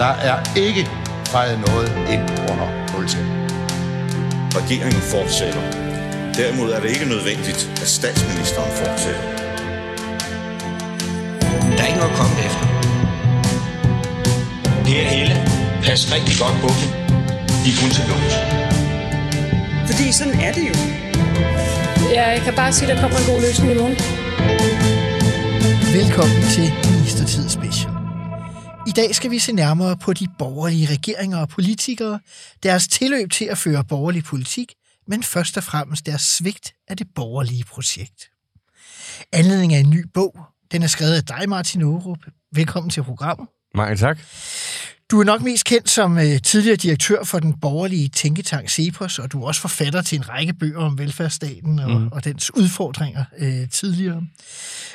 [0.00, 0.88] Der er ikke
[1.26, 3.32] fejret noget ind under nultænden.
[4.58, 5.62] Regeringen fortsætter.
[6.34, 9.22] Derimod er det ikke nødvendigt, at statsministeren fortsætter.
[11.76, 12.66] Der er ikke noget at komme efter.
[14.86, 15.36] Per Helle,
[15.84, 16.88] pas rigtig godt på dem.
[17.62, 18.34] De er kun til låns.
[19.88, 20.74] Fordi sådan er det jo.
[22.14, 23.96] Ja, jeg kan bare sige, at der kommer en god løsning i morgen.
[25.98, 27.89] Velkommen til Ministertid Special.
[28.90, 32.20] I dag skal vi se nærmere på de borgerlige regeringer og politikere,
[32.62, 34.74] deres tilløb til at føre borgerlig politik,
[35.06, 38.30] men først og fremmest deres svigt af det borgerlige projekt.
[39.32, 40.38] Anledning af en ny bog.
[40.72, 42.18] Den er skrevet af dig, Martin Aarup.
[42.54, 43.48] Velkommen til programmet.
[43.74, 44.18] Mange tak.
[45.10, 49.32] Du er nok mest kendt som øh, tidligere direktør for den borgerlige tænketank Cepos, og
[49.32, 52.08] du er også forfatter til en række bøger om velfærdsstaten og, mm.
[52.08, 54.26] og dens udfordringer øh, tidligere.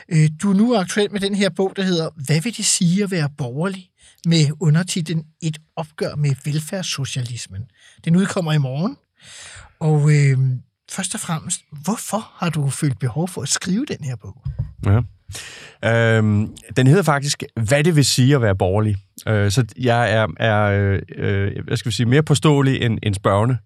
[0.10, 3.04] Øh, du er nu aktuel med den her bog, der hedder Hvad vil det sige
[3.04, 3.90] at være borgerlig?
[4.26, 7.62] med undertitlen Et opgør med velfærdssocialismen.
[8.06, 8.98] Den udkommer i morgen.
[9.80, 10.38] Og øh,
[10.92, 14.44] først og fremmest, hvorfor har du følt behov for at skrive den her bog?
[14.86, 15.02] Ja.
[15.86, 18.98] Øhm, den hedder faktisk, hvad det vil sige at være borgerlig.
[19.28, 23.16] Øh, så jeg er, er øh, øh, hvad skal vi sige, mere påståelig end, end
[23.16, 23.58] spørgende.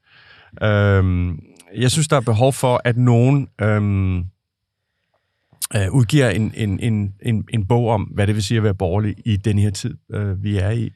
[0.64, 1.40] Øhm,
[1.78, 4.18] jeg synes, der er behov for, at nogen øhm,
[5.76, 8.76] øh, udgiver en, en, en, en, en bog om, hvad det vil sige at være
[8.76, 10.92] borgerlig i den her tid, øh, vi er i.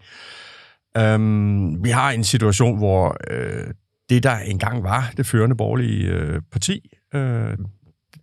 [0.98, 3.74] Øhm, vi har en situation, hvor øh,
[4.10, 7.58] det, der engang var det førende borgerlige øh, parti, øh,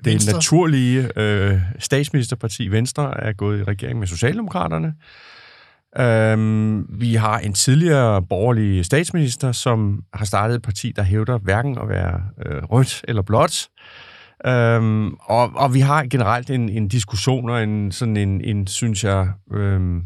[0.05, 0.33] det Venstre.
[0.33, 4.95] naturlige øh, statsministerparti Venstre er gået i regering med Socialdemokraterne.
[5.99, 11.79] Øhm, vi har en tidligere borgerlig statsminister, som har startet et parti, der hævder hverken
[11.79, 13.69] at være øh, rødt eller blåt.
[14.47, 19.05] Øhm, og, og vi har generelt en, en diskussion og en, sådan en, en synes
[19.05, 20.03] jeg, øhm,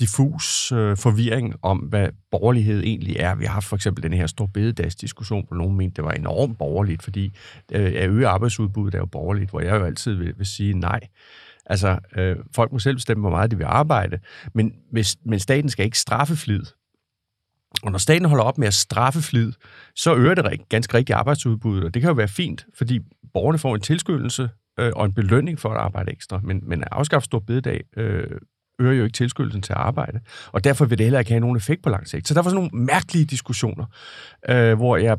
[0.00, 3.34] diffus øh, forvirring om, hvad borgerlighed egentlig er.
[3.34, 6.58] Vi har haft for eksempel den her stor bededagsdiskussion, hvor nogen mente, det var enormt
[6.58, 7.36] borgerligt, fordi
[7.72, 11.00] øh, at øge arbejdsudbuddet er jo borgerligt, hvor jeg jo altid vil, vil sige nej.
[11.66, 14.18] Altså, øh, folk må selv bestemme, hvor meget de vil arbejde,
[14.54, 16.62] men, hvis, men staten skal ikke straffe flid.
[17.82, 19.52] Og når staten holder op med at straffe flid,
[19.96, 23.00] så øger det ganske rigtigt arbejdsudbuddet, og det kan jo være fint, fordi
[23.34, 24.48] borgerne får en tilskyndelse
[24.80, 26.40] øh, og en belønning for at arbejde ekstra.
[26.44, 28.40] Men, men at afskaffe stor bededag øh,
[28.80, 30.20] øger jo ikke tilskyndelsen til at arbejde.
[30.52, 32.28] Og derfor vil det heller ikke have nogen effekt på lang sigt.
[32.28, 33.84] Så der var sådan nogle mærkelige diskussioner,
[34.48, 35.16] øh, hvor jeg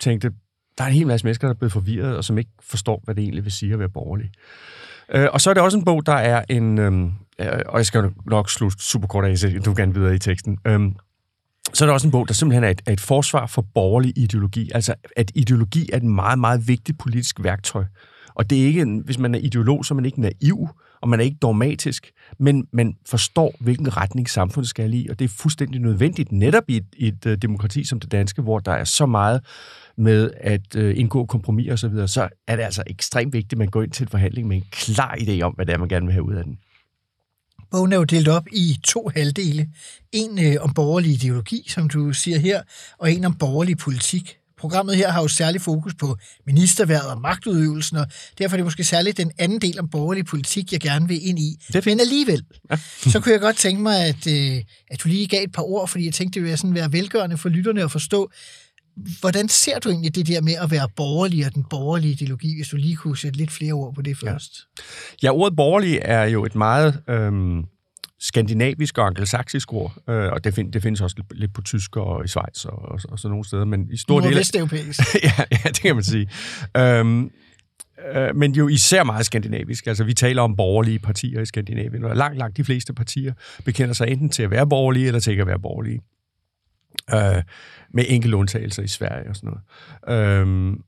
[0.00, 0.30] tænkte,
[0.78, 3.14] der er en hel masse mennesker, der er blevet forvirret, og som ikke forstår, hvad
[3.14, 4.30] det egentlig vil sige at være borgerlig.
[5.14, 6.78] Øh, og så er det også en bog, der er en...
[6.78, 10.18] Øhm, øh, og jeg skal nok slutte super kort af, så du kan videre i
[10.18, 10.58] teksten.
[10.66, 10.80] Øh,
[11.74, 14.12] så er der også en bog, der simpelthen er et, er et forsvar for borgerlig
[14.18, 14.70] ideologi.
[14.74, 17.84] Altså, at ideologi er et meget, meget vigtigt politisk værktøj.
[18.34, 20.68] Og det er ikke, hvis man er ideolog, så er man ikke naiv
[21.00, 25.24] og man er ikke dogmatisk, men man forstår, hvilken retning samfundet skal i, og det
[25.24, 28.84] er fuldstændig nødvendigt netop i et, et øh, demokrati som det danske, hvor der er
[28.84, 29.40] så meget
[29.96, 33.58] med at øh, indgå kompromis og så videre, så er det altså ekstremt vigtigt, at
[33.58, 35.88] man går ind til en forhandling med en klar idé om, hvad det er, man
[35.88, 36.58] gerne vil have ud af den.
[37.70, 39.68] Bogen er jo delt op i to halvdele.
[40.12, 42.62] En øh, om borgerlig ideologi, som du siger her,
[42.98, 44.38] og en om borgerlig politik.
[44.58, 48.06] Programmet her har jo særlig fokus på ministerværet og magtudøvelsen, og
[48.38, 51.38] derfor er det måske særligt den anden del om borgerlig politik, jeg gerne vil ind
[51.38, 51.56] i.
[51.72, 52.76] Det Men alligevel, ja.
[53.12, 55.88] så kunne jeg godt tænke mig, at, øh, at du lige gav et par ord,
[55.88, 58.30] fordi jeg tænkte, det ville sådan være velgørende for lytterne at forstå,
[59.20, 62.68] hvordan ser du egentlig det der med at være borgerlig og den borgerlige ideologi, hvis
[62.68, 64.52] du lige kunne sætte lidt flere ord på det først?
[65.22, 67.00] Ja, ja ordet borgerlig er jo et meget...
[67.08, 67.64] Øhm
[68.20, 71.96] skandinavisk og angelsaksisk ord, øh, og det, find, det findes også lidt, lidt på tysk
[71.96, 74.30] og i Schweiz og, og, og sådan nogle steder, men i stor del...
[74.30, 75.00] Nordvesteuropæisk.
[75.22, 76.30] ja, ja, det kan man sige.
[76.76, 77.30] Øhm,
[78.14, 79.86] øh, men jo især meget skandinavisk.
[79.86, 83.32] Altså, vi taler om borgerlige partier i Skandinavien, og langt, langt de fleste partier
[83.64, 86.00] bekender sig enten til at være borgerlige, eller til ikke at være borgerlige.
[87.14, 87.42] Øh,
[87.90, 89.50] med enkelte undtagelser i Sverige og sådan
[90.06, 90.40] noget.
[90.40, 90.80] Øhm,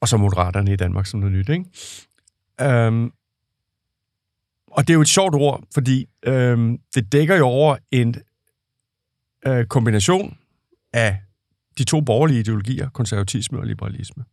[0.00, 1.64] og så moderaterne i Danmark som noget nyt, ikke?
[2.60, 3.12] Øhm,
[4.74, 8.14] og det er jo et sjovt ord, fordi øh, det dækker jo over en
[9.46, 10.36] øh, kombination
[10.92, 11.16] af
[11.78, 14.24] de to borgerlige ideologier, konservatisme og liberalisme.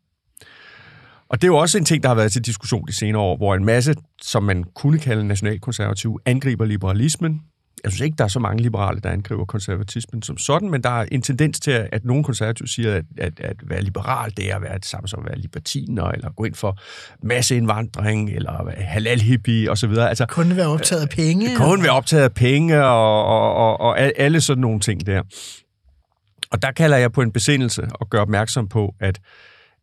[1.29, 3.37] Og det er jo også en ting, der har været til diskussion de senere år,
[3.37, 7.41] hvor en masse, som man kunne kalde nationalkonservative, angriber liberalismen,
[7.83, 10.89] jeg synes ikke, der er så mange liberale, der angriber konservatismen som sådan, men der
[10.89, 14.55] er en tendens til, at nogle konservative siger, at, at, at være liberal, det er
[14.55, 16.77] at være det samme som at være libertiner, eller gå ind for
[17.23, 19.93] masseindvandring, eller halal hippie osv.
[19.97, 21.55] Altså, kun være optaget af penge.
[21.57, 25.21] Kun være optaget af penge, og, og, og, og alle sådan nogle ting der.
[26.51, 29.19] Og der kalder jeg på en besindelse og gør opmærksom på, at,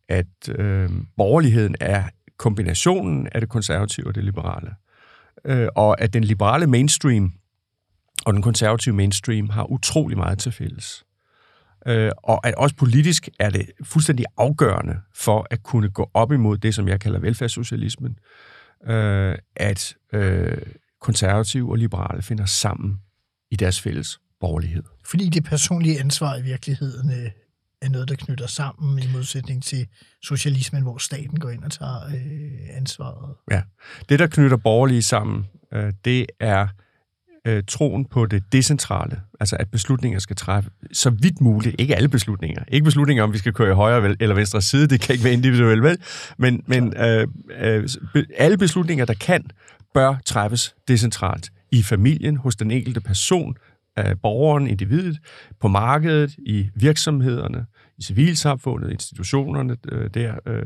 [0.09, 2.03] at øh, borgerligheden er
[2.39, 4.71] kombinationen af det konservative og det liberale.
[5.45, 7.33] Øh, og at den liberale mainstream
[8.27, 11.05] og den konservative mainstream har utrolig meget til fælles.
[11.87, 16.59] Øh, og at også politisk er det fuldstændig afgørende for at kunne gå op imod
[16.59, 18.19] det, som jeg kalder velfærdssocialismen,
[18.87, 20.59] øh, at øh,
[21.01, 23.01] konservative og liberale finder sammen
[23.51, 24.83] i deres fælles borgerlighed.
[25.05, 27.31] Fordi det personlige ansvar i virkeligheden øh,
[27.83, 29.87] er noget, der knytter sammen i modsætning til
[30.23, 33.35] socialismen, hvor staten går ind og tager øh, ansvaret.
[33.51, 33.63] Ja.
[34.09, 36.69] Det, der knytter borgerlige sammen, øh, det er
[37.49, 42.09] øh, troen på det decentrale, altså at beslutninger skal træffes så vidt muligt, ikke alle
[42.09, 45.25] beslutninger, ikke beslutninger om, vi skal køre i højre eller venstre side, det kan ikke
[45.25, 45.99] være individuelt vel,
[46.39, 47.29] men, men øh,
[47.61, 47.89] øh,
[48.37, 49.51] alle beslutninger, der kan,
[49.95, 51.51] bør træffes decentralt.
[51.73, 53.57] I familien, hos den enkelte person,
[53.99, 55.19] øh, borgeren, individet,
[55.61, 57.67] på markedet, i virksomhederne,
[57.99, 60.63] i civilsamfundet, institutionerne øh, der, øh,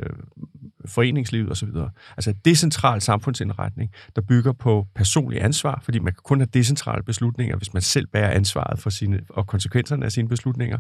[0.87, 1.69] foreningslivet osv.
[2.17, 7.03] Altså et decentral samfundsindretning, der bygger på personlig ansvar, fordi man kan kun have decentrale
[7.03, 10.79] beslutninger, hvis man selv bærer ansvaret for sine, og konsekvenserne af sine beslutninger.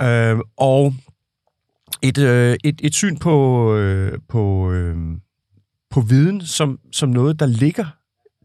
[0.00, 0.94] Øh, og
[2.02, 4.96] et, øh, et, et syn på, øh, på, øh,
[5.90, 7.86] på viden som, som noget, der ligger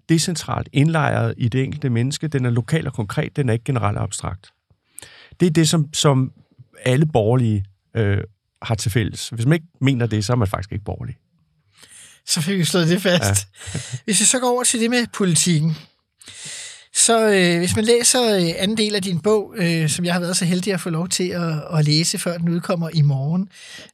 [0.09, 2.27] decentralt indlejret i det enkelte menneske.
[2.27, 4.53] Den er lokal og konkret, den er ikke generelt abstrakt.
[5.39, 6.31] Det er det, som, som
[6.85, 7.65] alle borgerlige
[7.95, 8.18] øh,
[8.62, 9.29] har til fælles.
[9.29, 11.15] Hvis man ikke mener det, så er man faktisk ikke borgerlig.
[12.25, 13.47] Så fik vi slået det fast.
[13.74, 13.79] Ja.
[14.06, 15.77] Hvis vi så går over til det med politikken,
[16.94, 20.19] så øh, hvis man læser øh, anden del af din bog, øh, som jeg har
[20.19, 23.50] været så heldig at få lov til at, at læse, før den udkommer i morgen,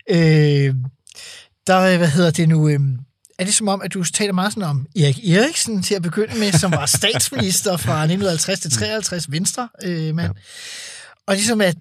[0.09, 0.75] øh,
[1.67, 2.79] der, hvad hedder det nu, øh,
[3.39, 6.39] er det som om, at du taler meget sådan om Erik Eriksen til at begynde
[6.39, 10.33] med, som var statsminister fra 1950 til 53, venstre øh, mand.
[10.35, 10.41] Ja.
[11.27, 11.77] Og ligesom at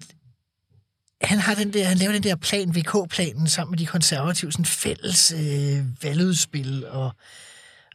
[1.23, 4.65] han har den der, han laver den der plan, VK-planen, sammen med de konservative, sådan
[4.65, 7.11] fælles øh, valgudspil, og,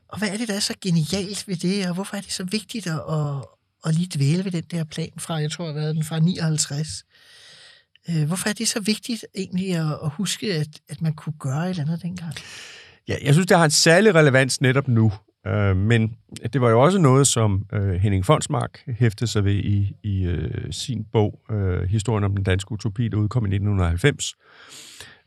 [0.08, 2.44] og hvad er det, der er så genialt ved det, og hvorfor er det så
[2.44, 3.44] vigtigt at, at,
[3.84, 7.04] at lige dvæle ved den der plan fra, jeg tror, hvad den fra 59?
[8.10, 11.64] Øh, hvorfor er det så vigtigt egentlig at, at huske, at, at man kunne gøre
[11.64, 12.34] et eller andet dengang?
[13.08, 15.12] Ja, jeg synes, det har en særlig relevans netop nu.
[15.48, 16.16] Øh, men
[16.52, 20.72] det var jo også noget, som øh, Henning Fonsmark hæftede sig ved i, i øh,
[20.72, 24.34] sin bog, øh, Historien om den danske utopi, der udkom i 1990.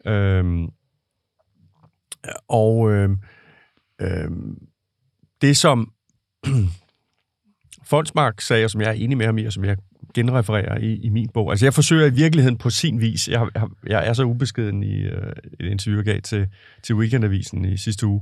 [0.08, 0.68] Øh,
[2.48, 3.10] og øh,
[4.02, 4.32] øh,
[5.42, 5.94] det, som
[7.90, 9.78] Fonsmark sagde, og som jeg er enig med ham i, og som jeg
[10.14, 11.52] genrefererer i, i min bog.
[11.52, 13.28] Altså, jeg forsøger i virkeligheden på sin vis.
[13.28, 16.48] Jeg, jeg, jeg er så ubeskeden i øh, et interview, jeg gav til,
[16.84, 18.22] til Weekendavisen i sidste uge,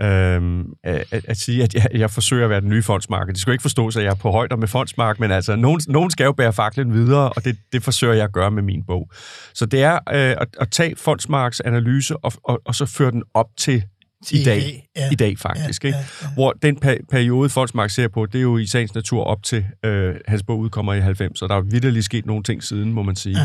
[0.00, 3.34] øh, at, at sige, at jeg, jeg forsøger at være den nye fondsmarked.
[3.34, 5.80] Det skal jo ikke forstås, at jeg er på højder med fondsmark, men altså, nogen,
[5.88, 8.82] nogen skal jo bære faklen videre, og det, det forsøger jeg at gøre med min
[8.86, 9.10] bog.
[9.54, 13.22] Så det er øh, at, at tage fondsmarks analyse og, og, og så føre den
[13.34, 13.84] op til
[14.30, 15.10] i dag, ja.
[15.12, 15.84] i dag faktisk.
[15.84, 15.98] Ja, ikke?
[15.98, 16.28] Ja, ja.
[16.34, 19.64] Hvor den per- periode, Folksmark ser på, det er jo i sagens natur op til,
[19.84, 23.02] øh, hans bog udkommer i 90, og der er vidderligt sket nogle ting siden, må
[23.02, 23.36] man sige.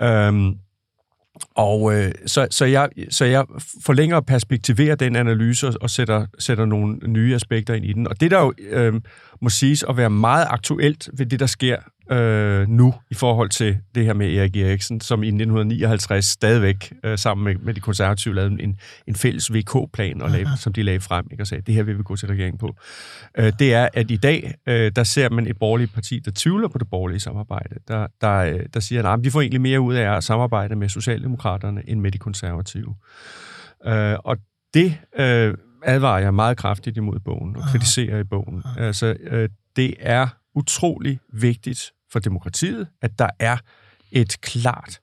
[0.00, 0.54] Øhm,
[1.54, 3.44] og øh, så, så, jeg, så jeg
[3.84, 8.08] forlænger og perspektiverer den analyse og sætter, sætter nogle nye aspekter ind i den.
[8.08, 8.94] Og det, der jo øh,
[9.42, 11.76] må siges at være meget aktuelt ved det, der sker
[12.10, 17.18] øh, nu i forhold til det her med Erik Eriksen, som i 1959 stadigvæk øh,
[17.18, 18.76] sammen med, med de konservative lavede en,
[19.06, 21.98] en fælles VK-plan, og lavede, som de lagde frem ikke, og sagde, det her vil
[21.98, 22.76] vi gå til regeringen på.
[23.38, 26.68] Øh, det er, at i dag, øh, der ser man et borgerligt parti, der tvivler
[26.68, 29.94] på det borgerlige samarbejde, der, der, øh, der siger, at vi får egentlig mere ud
[29.94, 32.94] af at samarbejde med Socialdemokraterne end med de konservative.
[33.86, 34.36] Øh, og
[34.74, 38.62] det øh, advarer jeg meget kraftigt imod bogen, og kritiserer i bogen.
[38.78, 43.56] Altså, øh, det er utrolig vigtigt for demokratiet, at der er
[44.12, 45.00] et klart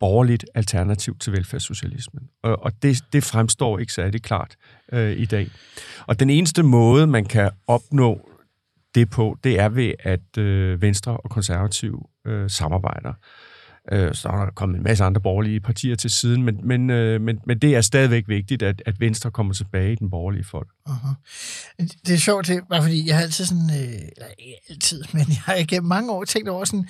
[0.00, 2.28] borgerligt alternativ til velfærdssocialismen.
[2.42, 4.56] Og, og det, det fremstår ikke særlig klart
[4.92, 5.50] øh, i dag.
[6.06, 8.30] Og den eneste måde, man kan opnå
[8.94, 13.12] det på, det er ved, at øh, Venstre og Konservativ øh, samarbejder.
[13.92, 17.20] Øh, så er der kommet en masse andre borgerlige partier til siden, men, men, øh,
[17.20, 20.68] men, men det er stadigvæk vigtigt, at, at Venstre kommer tilbage i den borgerlige folk.
[20.88, 21.14] Uh-huh.
[22.06, 25.24] Det er sjovt, det, bare fordi jeg har altid sådan, øh, eller ikke altid, men
[25.28, 26.88] jeg har igennem mange år tænkt over sådan,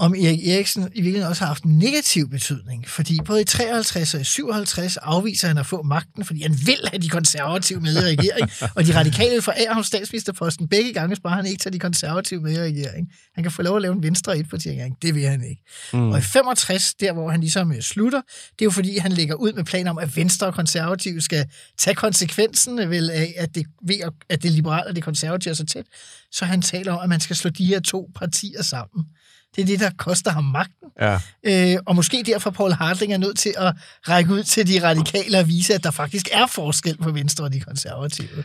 [0.00, 2.88] om Erik Eriksen i virkeligheden også har haft en negativ betydning.
[2.88, 6.78] Fordi både i 53 og i 57 afviser han at få magten, fordi han vil
[6.90, 8.50] have de konservative med i regering.
[8.76, 12.40] og de radikale vil forære ham statsministerposten begge gange, bare han ikke tager de konservative
[12.40, 13.08] med i regering.
[13.34, 14.96] Han kan få lov at lave en venstre et parti regering.
[15.02, 15.62] Det vil han ikke.
[15.92, 16.10] Mm.
[16.10, 18.20] Og i 65, der hvor han ligesom øh, slutter,
[18.52, 21.46] det er jo fordi, han lægger ud med planer om, at venstre og konservative skal
[21.78, 23.96] tage konsekvensen vel af, at det, ved,
[24.28, 25.86] at det liberale og det konservative er så tæt.
[26.32, 29.04] Så han taler om, at man skal slå de her to partier sammen.
[29.56, 30.88] Det er det, der koster ham magten.
[31.00, 31.18] Ja.
[31.74, 33.74] Øh, og måske derfor Paul Hartling er nødt til at
[34.08, 37.52] række ud til de radikale og vise, at der faktisk er forskel på Venstre og
[37.52, 38.44] de konservative.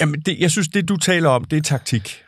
[0.00, 2.22] Jamen, det, jeg synes, det du taler om, det er taktik.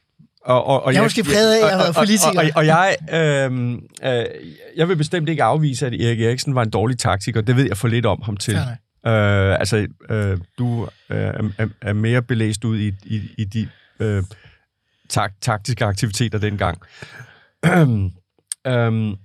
[0.45, 2.41] Og, og, og Jeg er måske præget af, at jeg har været og- og- politiker.
[2.41, 3.73] Og, og, og jeg, øh,
[4.21, 4.25] øh,
[4.77, 7.41] jeg vil bestemt ikke afvise, at Erik Eriksen var en dårlig taktiker.
[7.41, 8.55] Det ved jeg for lidt om ham til.
[8.55, 8.65] Fair
[9.07, 13.69] Øh, altså, øh, du øh, er, er- er mere belæst ud i, i, i de
[14.01, 14.23] øh,
[15.09, 16.79] tak, taktiske aktiviteter dengang.
[18.67, 19.17] øhm,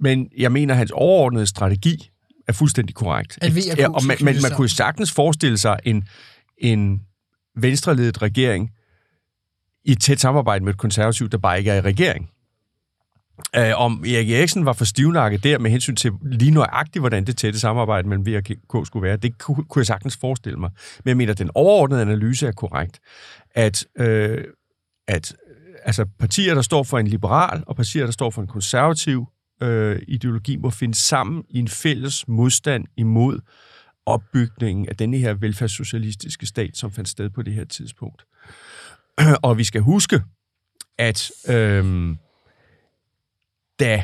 [0.00, 2.10] men jeg mener, at hans overordnede strategi
[2.48, 3.38] er fuldstændig korrekt.
[3.42, 6.04] At V og K Ja, og man, men man kunne jo sagtens forestille sig en,
[6.58, 7.02] en
[7.56, 8.70] venstreledet regering
[9.84, 12.30] i et tæt samarbejde med et konservativt, der bare ikke er i regering.
[13.56, 17.36] Øh, om Erik Eriksen var for stivnakket der med hensyn til lige nøjagtigt, hvordan det
[17.36, 20.70] tætte samarbejde mellem V og K skulle være, det kunne, kunne jeg sagtens forestille mig.
[21.04, 23.00] Men jeg mener, at den overordnede analyse er korrekt,
[23.54, 24.44] at, øh,
[25.08, 25.36] at
[25.86, 29.26] altså, partier, der står for en liberal, og partier, der står for en konservativ
[29.62, 33.40] øh, ideologi, må finde sammen i en fælles modstand imod
[34.06, 38.24] opbygningen af denne her velfærdssocialistiske stat, som fandt sted på det her tidspunkt.
[39.42, 40.22] Og vi skal huske,
[40.98, 42.18] at øhm,
[43.80, 44.02] da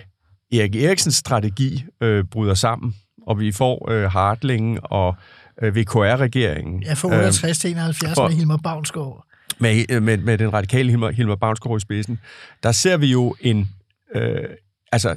[0.52, 2.94] Erik Eriksens strategi øh, bryder sammen,
[3.26, 5.16] og vi får øh, Hartling og
[5.62, 9.26] øh, VKR-regeringen Jeg får 68 til 71 for- med Hilmar Bavnsgaard
[9.58, 12.20] med, øh, med, med den radikale Hilmar, Hilmar Bavnsgaard i spidsen,
[12.62, 13.68] der ser vi jo en...
[14.14, 14.44] Øh,
[14.92, 15.16] altså,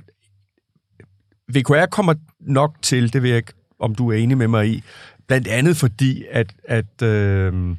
[1.53, 4.83] VKR kommer nok til, det ved jeg ikke, om du er enig med mig i,
[5.27, 7.75] blandt andet fordi, at, at, øh,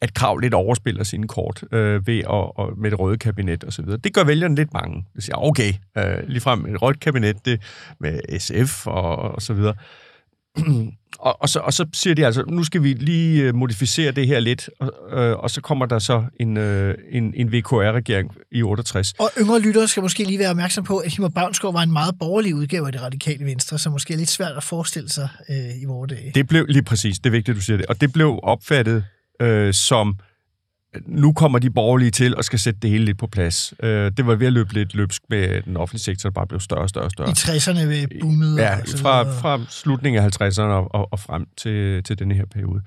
[0.00, 3.72] at Krav lidt overspiller sine kort øh, ved at, og med det røde kabinet og
[3.72, 3.98] så videre.
[3.98, 5.04] Det gør vælgerne lidt mange.
[5.16, 7.62] Det siger, ah, okay, øh, ligefrem et rødt kabinet det,
[8.00, 9.74] med SF og, og så videre.
[11.18, 14.26] og, og, så, og så siger de altså, nu skal vi lige øh, modificere det
[14.26, 18.62] her lidt, og, øh, og så kommer der så en, øh, en, en VKR-regering i
[18.62, 19.12] 68.
[19.18, 22.14] Og yngre lyttere skal måske lige være opmærksom på, at Hilmar Bavnsgaard var en meget
[22.18, 25.82] borgerlig udgave af det radikale venstre, som måske er lidt svært at forestille sig øh,
[25.82, 26.32] i vores dage.
[26.34, 29.04] Det blev lige præcis, det er vigtigt, du siger det, og det blev opfattet
[29.42, 30.16] øh, som,
[31.06, 33.74] nu kommer de borgerlige til og skal sætte det hele lidt på plads.
[33.82, 36.60] Øh, det var ved at løbe lidt løbsk med den offentlige sektor, der bare blev
[36.60, 37.28] større og større og større.
[37.28, 42.02] I 60'erne ved boomet Ja, fra, fra slutningen af 50'erne og, og, og frem til,
[42.04, 42.80] til denne her periode.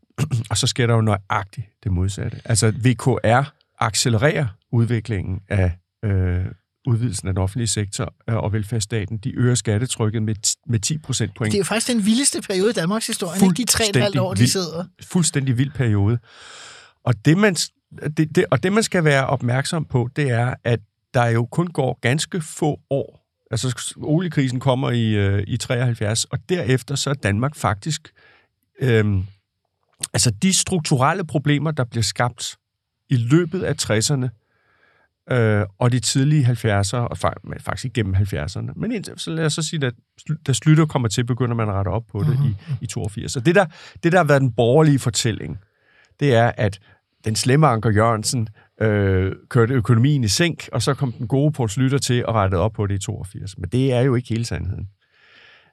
[0.50, 2.40] og så sker der jo nøjagtigt det modsatte.
[2.44, 5.72] Altså, VKR accelererer udviklingen af
[6.04, 6.44] øh,
[6.86, 9.18] udvidelsen af den offentlige sektor øh, og velfærdsstaten.
[9.18, 10.34] De øger skattetrykket med,
[10.68, 11.52] med 10 procent point.
[11.52, 13.54] Det er jo faktisk den vildeste periode i Danmarks historie, ikke?
[13.56, 14.84] De tre og et halvt år, de vild- sidder.
[15.02, 16.18] Fuldstændig vild periode.
[17.04, 17.54] Og det, man,
[18.16, 20.80] det, det, og det, man skal være opmærksom på, det er, at
[21.14, 23.24] der jo kun går ganske få år.
[23.50, 28.12] Altså, oliekrisen kommer i, øh, i 73, og derefter så er Danmark faktisk...
[28.80, 29.24] Øhm,
[30.12, 32.56] altså, de strukturelle problemer, der bliver skabt
[33.08, 34.28] i løbet af 60'erne,
[35.34, 37.18] øh, og de tidlige 70'ere, og
[37.60, 38.72] faktisk igennem 70'erne.
[38.76, 39.94] Men indtil, så lad os så sige, at
[40.46, 42.54] da Slytter kommer til, begynder man at rette op på det mm-hmm.
[42.80, 43.32] i, i 82.
[43.32, 43.66] Så det der,
[44.02, 45.58] det, der har været den borgerlige fortælling,
[46.20, 46.80] det er, at
[47.24, 48.48] den slemme Anker Jørgensen
[48.80, 52.60] øh, kørte økonomien i sænk, og så kom den gode Poul Slytter til og rettede
[52.62, 53.58] op på det i 82.
[53.58, 54.88] Men det er jo ikke hele sandheden.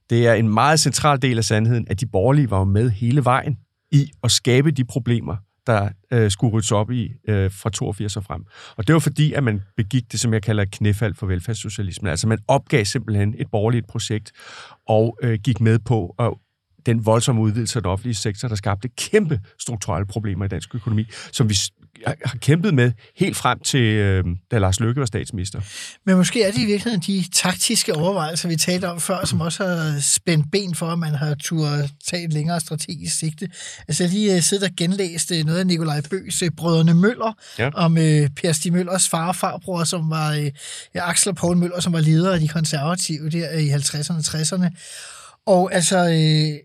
[0.09, 3.57] Det er en meget central del af sandheden, at de borgerlige var med hele vejen
[3.91, 5.35] i at skabe de problemer,
[5.67, 8.45] der øh, skulle ryddes op i øh, fra 82 og frem.
[8.77, 12.09] Og det var fordi, at man begik det, som jeg kalder et knæfald for velfærdssocialismen.
[12.09, 14.31] Altså man opgav simpelthen et borgerligt projekt
[14.87, 16.33] og øh, gik med på at
[16.85, 21.05] den voldsomme udvidelse af den offentlige sektor, der skabte kæmpe strukturelle problemer i dansk økonomi,
[21.31, 21.55] som vi
[22.05, 25.61] har kæmpet med helt frem til, øh, da Lars Løkke var statsminister.
[26.05, 29.67] Men måske er det i virkeligheden de taktiske overvejelser, vi talte om før, som også
[29.67, 33.49] har spændt ben for, at man har turde tage et længere strategisk sigte.
[33.87, 37.33] Altså jeg lige uh, siddet og genlæst uh, noget af Nikolaj Bøs uh, Brødrene Møller,
[37.59, 37.69] Ja.
[37.73, 37.95] om
[38.35, 40.31] Per Stig Møllers far og farbror, som var
[40.95, 44.19] ja, Axel og Poul Møller, som var leder af de konservative der i 50'erne og
[44.19, 44.69] 60'erne.
[45.47, 46.59] Og altså, øh,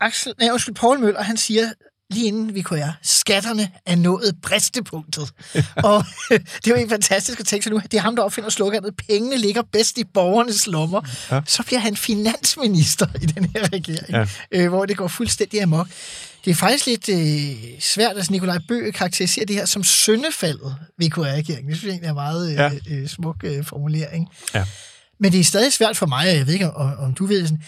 [0.00, 1.72] Axel, nej, undskyld, Poul Møller, han siger
[2.10, 5.32] lige inden vi kunne skatterne er nået bristepunktet.
[5.76, 8.50] og det er jo ikke fantastisk at tænke sig nu, det er ham, der opfinder
[8.50, 11.00] sloganet, pengene ligger bedst i borgernes lommer.
[11.30, 11.40] Ja.
[11.46, 14.26] Så bliver han finansminister i den her regering, ja.
[14.52, 15.88] øh, hvor det går fuldstændig amok.
[16.44, 21.68] Det er faktisk lidt øh, svært, at Nikolaj Bøge karakteriserer det her som syndefaldet VKR-regeringen.
[21.68, 22.94] Det synes jeg egentlig er en meget øh, Ja.
[22.94, 24.28] øh, smuk øh, formulering.
[24.54, 24.66] Ja.
[25.20, 27.42] Men det er stadig svært for mig, og jeg ved ikke, om, om du ved
[27.46, 27.62] sådan,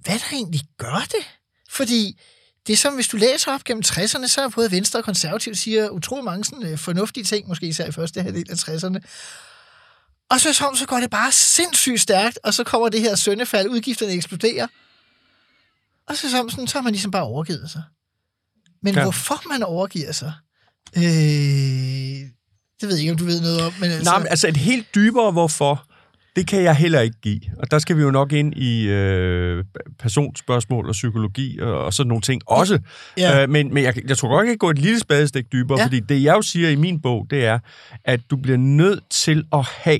[0.00, 1.26] hvad der egentlig gør det?
[1.72, 2.20] Fordi
[2.66, 5.54] det er som, hvis du læser op gennem 60'erne, så er både Venstre og Konservativ
[5.54, 8.98] siger utrolig mange sådan, øh, fornuftige ting, måske især i første halvdel af 60'erne.
[10.30, 13.68] Og så, så, så går det bare sindssygt stærkt, og så kommer det her søndefald,
[13.68, 14.66] udgifterne eksploderer.
[16.08, 17.82] Og så, så, sådan, så har man ligesom bare overgivet sig.
[18.82, 19.02] Men ja.
[19.02, 20.32] hvorfor man overgiver sig,
[20.96, 21.02] øh,
[22.80, 23.72] det ved jeg ikke, om du ved noget om.
[23.80, 25.86] Men altså, Nej, men altså et helt dybere hvorfor,
[26.36, 27.40] det kan jeg heller ikke give.
[27.58, 29.64] Og der skal vi jo nok ind i øh,
[29.98, 32.78] personspørgsmål og psykologi og, og sådan nogle ting også.
[33.18, 33.42] Ja.
[33.42, 35.84] Øh, men men jeg, jeg tror godt, jeg kan gå et lille spadestik dybere, Ja.
[35.84, 37.58] fordi det, jeg jo siger i min bog, det er,
[38.04, 39.98] at du bliver nødt til at have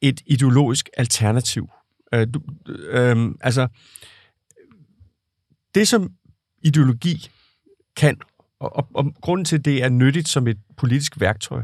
[0.00, 1.68] et ideologisk alternativ.
[2.14, 2.40] Øh, du,
[2.88, 3.68] øh, altså,
[5.74, 6.10] det som
[6.62, 7.30] ideologi
[7.96, 8.16] kan,
[8.60, 11.62] og, og, og grunden til, at det er nyttigt som et politisk værktøj,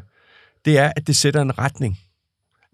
[0.65, 1.99] det er, at det sætter en retning.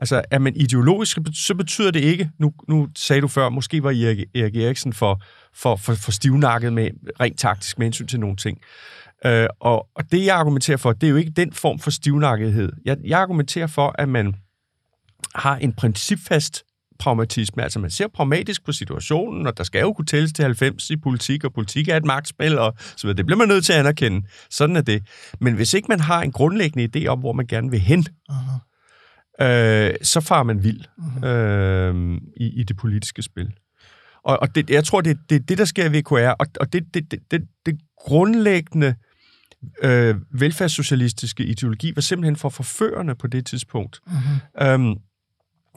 [0.00, 3.90] Altså, er man ideologisk, så betyder det ikke, nu, nu sagde du før, måske var
[3.90, 5.23] Erik, Erik Eriksen for,
[5.54, 6.90] for, for, for stivnakket med
[7.21, 8.59] rent taktisk med hensyn til nogle ting.
[9.26, 12.73] Øh, og, og det, jeg argumenterer for, det er jo ikke den form for stivnakkethed.
[12.85, 14.35] Jeg, jeg argumenterer for, at man
[15.35, 16.64] har en principfast
[16.99, 17.62] pragmatisme.
[17.62, 20.97] Altså, man ser pragmatisk på situationen, og der skal jo kunne tælles til 90 i
[20.97, 23.16] politik, og politik er et magtspil, og så videre.
[23.16, 24.26] Det bliver man nødt til at anerkende.
[24.50, 25.02] Sådan er det.
[25.40, 28.07] Men hvis ikke man har en grundlæggende idé om, hvor man gerne vil hen,
[29.42, 30.85] øh, så farer man vild
[31.25, 33.52] øh, i, i det politiske spil.
[34.25, 36.73] Og, og det, jeg tror, det er det, det, der sker i VKR, og, og
[36.73, 38.94] det, det, det, det, det grundlæggende
[39.82, 44.00] øh, velfærdssocialistiske ideologi var simpelthen for forførende på det tidspunkt.
[44.06, 44.66] Mm-hmm.
[44.66, 44.94] Øhm,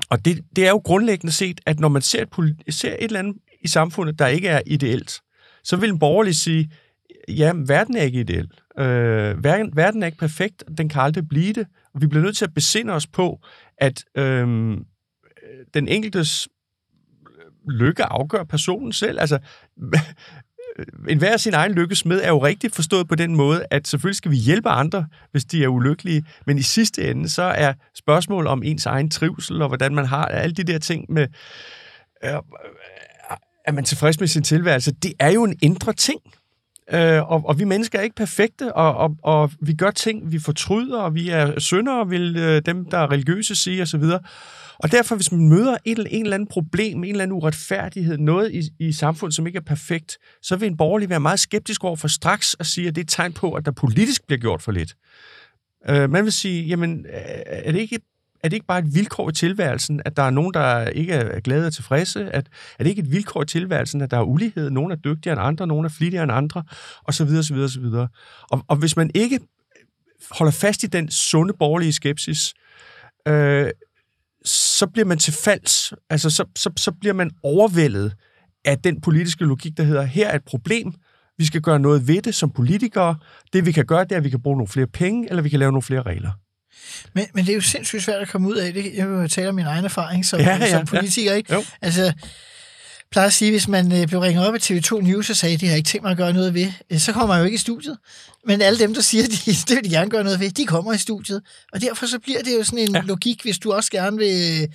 [0.10, 3.20] og det, det er jo grundlæggende set, at når man ser et, ser et eller
[3.20, 5.22] andet i samfundet, der ikke er ideelt,
[5.64, 6.72] så vil en borgerlig sige,
[7.28, 8.52] ja, verden er ikke ideel.
[8.80, 11.68] Øh, verden, verden er ikke perfekt, den kan aldrig blive det.
[11.94, 13.40] Og vi bliver nødt til at besinde os på,
[13.78, 14.86] at øhm,
[15.74, 16.48] den enkeltes
[17.70, 19.20] lykke afgør personen selv.
[19.20, 19.40] Altså,
[21.10, 24.16] en hver sin egen lykkes med er jo rigtigt forstået på den måde, at selvfølgelig
[24.16, 28.48] skal vi hjælpe andre, hvis de er ulykkelige, men i sidste ende, så er spørgsmål
[28.48, 31.28] om ens egen trivsel, og hvordan man har alle de der ting med,
[32.24, 32.30] øh,
[33.66, 36.22] er man tilfreds med sin tilværelse, det er jo en indre ting.
[36.94, 40.40] Øh, og, og vi mennesker er ikke perfekte, og, og, og vi gør ting, vi
[40.40, 44.04] fortryder, og vi er syndere, vil øh, dem, der er religiøse sige, osv.
[44.80, 48.18] Og derfor, hvis man møder et, eller- en eller anden problem, en eller anden uretfærdighed,
[48.18, 51.84] noget i, i samfundet, som ikke er perfekt, så vil en borgerlig være meget skeptisk
[51.84, 54.40] over for straks at sige, at det er et tegn på, at der politisk bliver
[54.40, 54.96] gjort for lidt.
[55.90, 57.06] Øh, man vil sige, jamen,
[57.46, 58.00] er det ikke
[58.44, 61.40] er det ikke bare et vilkår i tilværelsen, at der er nogen, der ikke er
[61.40, 62.32] glade og tilfredse?
[62.32, 62.48] At,
[62.80, 64.70] er det ikke et vilkår i tilværelsen, at der er ulighed?
[64.70, 66.64] Nogen er dygtigere end andre, nogen er flittigere end andre,
[67.04, 68.08] og så videre, så videre, så videre.
[68.52, 69.40] Og, og hvis man ikke
[70.32, 72.54] holder fast i den sunde borgerlige skepsis,
[73.28, 73.70] øh,
[74.46, 75.94] så bliver man til falds.
[76.10, 78.16] Altså, så, så, så bliver man overvældet
[78.66, 80.94] af den politiske logik, der hedder, her er et problem,
[81.38, 83.16] vi skal gøre noget ved det som politikere.
[83.54, 85.50] Det vi kan gøre, det er, at vi kan bruge nogle flere penge, eller vi
[85.50, 86.32] kan lave nogle flere regler.
[87.14, 88.92] Men, men det er jo sindssygt svært at komme ud af det.
[88.96, 91.34] Jeg vil jo tale om min egen erfaring som, Ja, ja, som politiker.
[91.34, 91.54] Ikke?
[91.54, 91.64] Jo.
[91.82, 92.14] Altså,
[93.14, 95.62] plejer at sige, hvis man øh, blev ringet op af TV2 News og sagde, at
[95.62, 97.56] de har ikke tænkt mig at gøre noget ved, øh, så kommer man jo ikke
[97.56, 97.98] i studiet.
[98.46, 100.66] Men alle dem, der siger, at de, det vil de gerne gøre noget ved, de
[100.66, 101.42] kommer i studiet.
[101.74, 103.02] Og derfor så bliver det jo sådan en ja.
[103.02, 104.68] Logik, hvis du også gerne vil øh,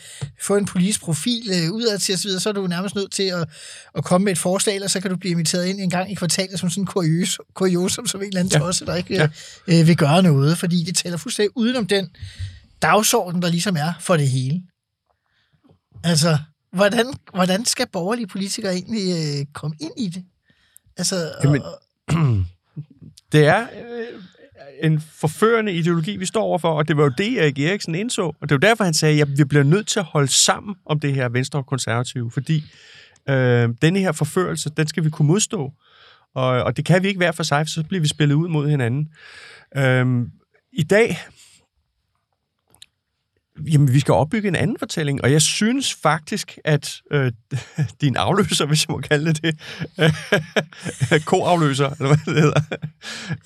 [0.42, 3.48] få en politisk profil udad til osv., så er du nærmest nødt til at,
[3.94, 6.14] at komme med et forslag, eller så kan du blive inviteret ind en gang i
[6.14, 8.58] kvartalet som sådan en kurios, kuriosum, som en eller anden Ja.
[8.58, 9.28] tosse, der ikke ja.
[9.66, 12.08] øh, vil gøre noget, fordi det taler fuldstændig udenom den
[12.82, 14.62] dagsorden, der ligesom er for det hele.
[16.04, 16.38] Altså,
[16.78, 20.24] hvordan, hvordan skal borgerlige politikere egentlig øh, komme ind i det?
[20.96, 22.14] Altså, Jamen, og,
[23.32, 24.22] Det er øh,
[24.82, 28.22] en forførende ideologi, vi står overfor, og det var jo det, Erik Eriksen indså.
[28.22, 31.00] Og det var derfor, han sagde, at vi bliver nødt til at holde sammen om
[31.00, 32.64] det her venstre og konservative, fordi
[33.28, 35.72] øh, denne her forførelse, den skal vi kunne modstå.
[36.34, 38.48] Og, og det kan vi ikke hver for sig, for så bliver vi spillet ud
[38.48, 39.08] mod hinanden.
[39.76, 40.06] Øh,
[40.72, 41.18] I dag,
[43.66, 47.32] Jamen, vi skal opbygge en anden fortælling, og jeg synes faktisk, at øh,
[48.00, 52.60] din afløser, hvis jeg må kalde det det, ko-afløser, eller hvad det hedder,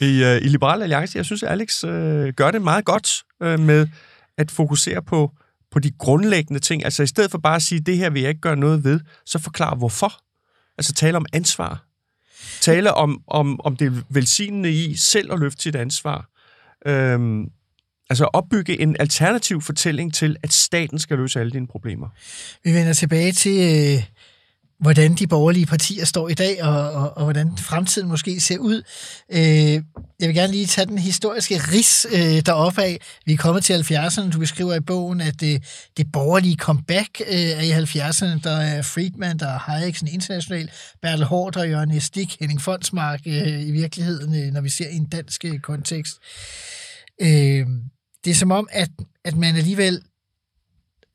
[0.01, 3.61] i, øh, i Liberal Alliance, jeg synes, at Alex øh, gør det meget godt øh,
[3.61, 3.89] med
[4.39, 5.33] at fokusere på,
[5.71, 6.85] på de grundlæggende ting.
[6.85, 9.01] Altså i stedet for bare at sige, det her vil jeg ikke gøre noget ved,
[9.27, 10.13] så forklar hvorfor.
[10.79, 11.85] Altså tale om ansvar.
[12.61, 16.29] Tale om, om, om det velsignende i selv at løfte sit ansvar.
[16.87, 17.51] Øhm,
[18.13, 22.09] Altså opbygge en alternativ fortælling til, at staten skal løse alle dine problemer.
[22.65, 24.05] vi vender tilbage til, øh,
[24.81, 28.83] hvordan de borgerlige partier står i dag, og, og, og hvordan fremtiden måske ser ud.
[29.33, 29.83] Øh,
[30.21, 32.99] jeg vil gerne lige tage den historiske ris øh, deroppe af.
[33.27, 34.31] Vi er kommet til 70'erne.
[34.31, 35.65] Du beskriver i bogen, at det,
[35.97, 38.41] det borgerlige comeback øh, er i 70'erne.
[38.45, 40.71] Der er Friedman, der er Hayeksen sådan international,
[41.03, 45.07] Bertel Hård, Jørgen Stik, Henning Fondsmark øh, i virkeligheden, øh, når vi ser i en
[45.07, 46.19] dansk øh, kontekst.
[47.23, 47.67] Øh,
[48.25, 48.91] det er som om, at,
[49.25, 50.03] at man alligevel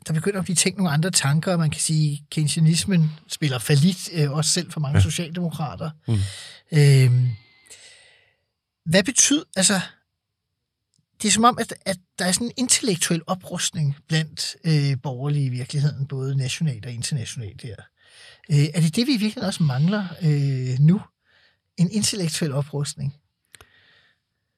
[0.07, 3.59] der begynder at blive tænkt nogle andre tanker, og man kan sige, at keynesianismen spiller
[3.59, 5.03] falit, øh, også selv for mange ja.
[5.03, 5.89] socialdemokrater.
[6.07, 6.13] Mm.
[6.71, 7.27] Øh,
[8.85, 9.79] hvad betyder, altså,
[11.21, 15.45] det er som om, at, at der er sådan en intellektuel oprustning blandt øh, borgerlige
[15.45, 17.75] i virkeligheden, både nationalt og internationalt her.
[18.51, 21.01] Øh, er det det, vi i virkeligheden også mangler øh, nu?
[21.77, 23.13] En intellektuel oprustning?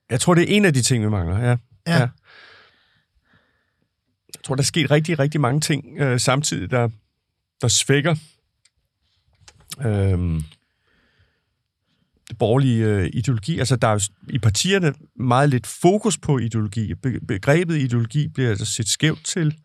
[0.09, 1.57] Jeg tror, det er en af de ting, vi mangler, ja.
[1.87, 1.99] Ja.
[1.99, 2.07] ja.
[4.35, 6.89] Jeg tror, der er sket rigtig, rigtig mange ting øh, samtidig, der,
[7.61, 8.15] der svækker
[9.85, 10.41] øh,
[12.29, 13.59] det borgerlige øh, ideologi.
[13.59, 16.95] Altså, der er jo i partierne meget lidt fokus på ideologi.
[16.95, 19.55] Be- begrebet ideologi bliver altså set skævt til.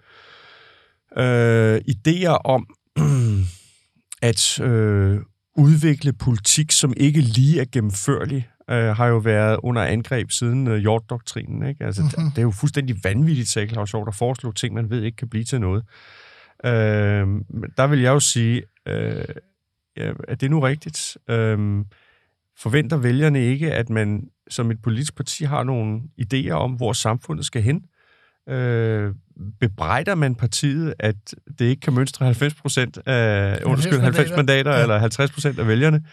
[1.19, 2.67] Øh, idéer om
[4.23, 5.21] at øh,
[5.57, 10.77] udvikle politik, som ikke lige er gennemførlig, øh, har jo været under angreb siden øh,
[10.77, 11.67] Hjort-doktrinen.
[11.67, 11.85] Ikke?
[11.85, 12.31] Altså, mm-hmm.
[12.31, 15.29] Det er jo fuldstændig vanvittigt, sagde Claus Hjort, at foreslå ting, man ved ikke kan
[15.29, 15.85] blive til noget.
[16.65, 17.27] Øh,
[17.77, 19.25] der vil jeg jo sige, øh,
[19.97, 21.19] ja, er det nu rigtigt?
[21.31, 21.85] Øh,
[22.59, 27.47] forventer vælgerne ikke, at man som et politisk parti har nogle idéer om, hvor samfundet
[27.47, 27.85] skal hen?
[28.49, 29.15] Øh,
[29.61, 34.71] bebrejder man partiet, at det ikke kan mønstre 90 procent af, undskyld, 90 mandater.
[34.71, 34.77] Ja.
[34.77, 34.83] ja.
[34.83, 36.05] eller 50 procent af vælgerne?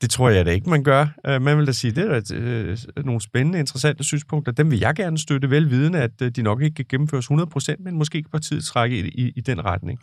[0.00, 1.06] Det tror jeg da ikke, man gør.
[1.26, 4.52] Øh, Man vil da sige, det er øh, nogle spændende, interessante synspunkter.
[4.52, 7.80] Dem vil jeg gerne støtte, velvidende, at øh, de nok ikke kan gennemføres 100 procent,
[7.80, 10.00] men måske kan partiet trække i, i, i den retning.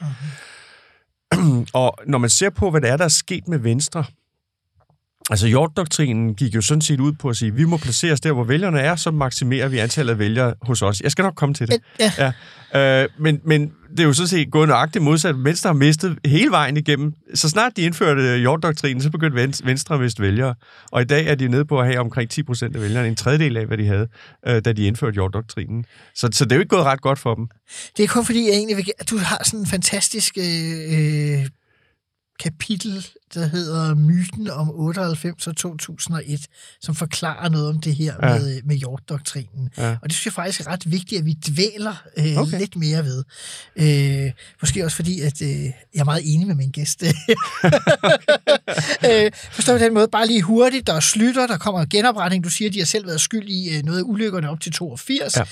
[1.74, 4.04] Og når man ser på, hvad det er, der er sket med Venstre,
[5.30, 8.22] altså Hjort-doktrinen gik jo sådan set ud på at sige, at vi må placere os
[8.22, 11.02] der, hvor vælgerne er, så maksimerer vi antallet af vælgere hos os.
[11.02, 11.78] Jeg skal nok komme til det.
[12.00, 12.12] Ja.
[12.18, 12.32] Ja.
[13.04, 15.36] Øh, men, men det er jo sådan set gået nøjagtigt modsat.
[15.44, 17.14] Venstre har mistet hele vejen igennem.
[17.34, 20.56] Så snart de indførte Hjort-doktrinen, så begyndte Ven- Venstre at miste vælgere.
[20.92, 23.16] Og i dag er de nede på at have omkring 10 procent af vælgerne, en
[23.16, 24.08] tredjedel af, hvad de havde,
[24.48, 25.86] øh, da de indførte Hjort-doktrinen.
[26.16, 27.48] Så, så det er jo ikke gået ret godt for dem.
[27.98, 30.44] Det er kun fordi, jeg egentlig vil, du har sådan en fantastisk øh,
[31.40, 31.46] øh,
[32.40, 36.48] kapitel, der hedder Myten om 98 og 2001,
[36.82, 38.40] som forklarer noget om det her ja.
[38.40, 39.70] Med, med Hjort-doktrinen.
[39.78, 39.98] Ja.
[40.02, 42.60] Og det synes jeg faktisk er ret vigtigt, at vi dvæler øh, okay.
[42.60, 43.24] Lidt mere ved.
[43.76, 47.04] Øh, måske også fordi, at øh, jeg er meget enig med min gæst.
[49.10, 52.44] øh, forstår på den måde, bare lige hurtigt, der er slutter, der kommer genopretning.
[52.44, 54.72] Du siger, at de har selv været skyld i øh, noget af ulykkerne op til
[54.72, 55.38] 82.
[55.38, 55.44] Ja.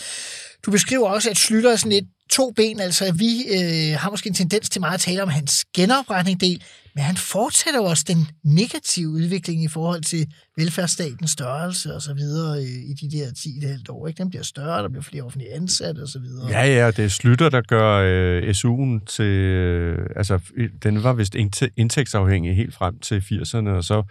[0.65, 4.27] Du beskriver også, at Slytter er sådan et to ben, altså vi øh, har måske
[4.27, 6.63] en tendens til meget at tale om hans genopretning del,
[6.95, 12.13] men han fortsætter jo også den negative udvikling i forhold til velfærdsstatens størrelse og så
[12.13, 14.07] videre øh, i de der 10,5 år.
[14.07, 14.17] Ikke?
[14.17, 16.49] Den bliver større, der bliver flere offentlige ansatte og så videre.
[16.49, 19.25] Ja, ja, det er Slytter, der gør øh, SU'en til...
[19.25, 20.39] Øh, altså,
[20.83, 21.35] den var vist
[21.77, 24.03] indtægtsafhængig helt frem til 80'erne, og så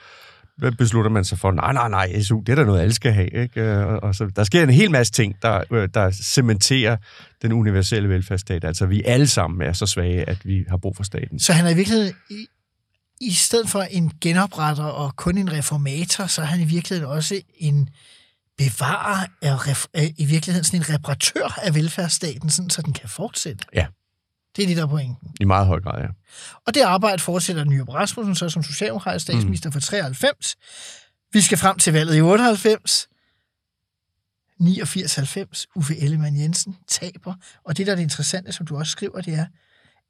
[0.79, 3.43] beslutter man sig for, nej, nej, nej, SU, det er da noget, alle skal have.
[3.43, 3.61] Ikke?
[3.61, 6.97] Øh, Og, og så, der sker en hel masse ting, der, øh, der cementerer
[7.43, 8.65] den universelle velfærdsstat.
[8.65, 11.39] Altså, vi alle sammen er så svage, at vi har brug for staten.
[11.39, 12.47] Så han er i virkeligheden, i,
[13.21, 17.41] i stedet for en genopretter og kun en reformator, så er han i virkeligheden også
[17.59, 17.89] en
[18.59, 23.65] bevarer ref, af i virkeligheden sådan en reparatør af velfærdsstaten, sådan, så den kan fortsætte.
[23.75, 23.87] Ja.
[24.57, 25.29] Det er det, der er pointen.
[25.41, 26.09] I meget høj grad, ja.
[26.67, 29.73] Og det arbejde fortsætter Nyrup Rasmussen så som socialdemokratisk statsminister mm.
[29.73, 30.57] for 93.
[31.33, 33.09] Vi skal frem til valget i 98.
[34.61, 35.65] 89-90.
[35.75, 37.35] Uffe Ellemann Jensen taber.
[37.65, 39.47] Og det, der er det interessante, som du også skriver, det er,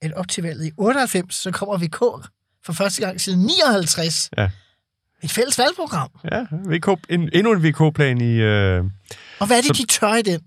[0.01, 2.27] at op til valget i 98, så kommer VK
[2.65, 4.31] for første gang siden 59.
[4.37, 4.51] Ja.
[5.23, 6.11] Et fælles valgprogram.
[6.33, 8.35] Ja, VK, en, endnu en VK-plan i...
[8.35, 8.85] Øh,
[9.39, 10.41] Og hvad er det, Så- de tør i den?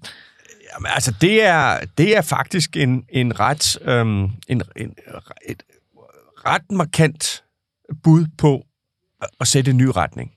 [0.75, 4.95] Jamen, altså, det er, det er faktisk en, en ret øhm, en, en,
[5.49, 5.63] et
[6.45, 7.43] ret markant
[8.03, 8.65] bud på
[9.41, 10.31] at- sætte en ny retning.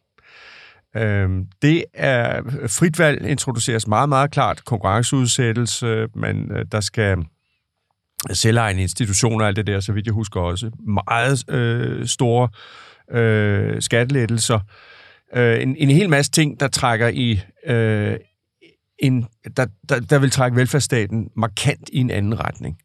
[0.96, 4.64] Øhm, det er frit valg introduceres meget, meget klart.
[4.64, 7.16] Konkurrenceudsættelse, men øh, der skal
[8.32, 10.70] selvejende institutioner og alt det der, så vidt jeg husker også.
[11.04, 12.48] Meget øh, store
[13.18, 14.60] øh, skattelettelser.
[15.34, 18.16] Øh, en, en hel masse ting, der trækker i øh,
[18.98, 22.78] en, der, der, der vil trække velfærdsstaten markant i en anden retning.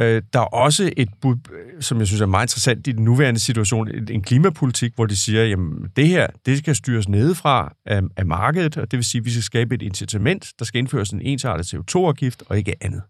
[0.00, 1.36] Øh, der er også et bud,
[1.80, 5.44] som jeg synes er meget interessant i den nuværende situation, en- klimapolitik, hvor de siger,
[5.44, 9.24] jamen det her, det skal styres nedefra af, af markedet, og det vil sige, at
[9.24, 13.02] vi skal skabe et incitament, der skal indføres en ensartet CO2-afgift og ikke andet.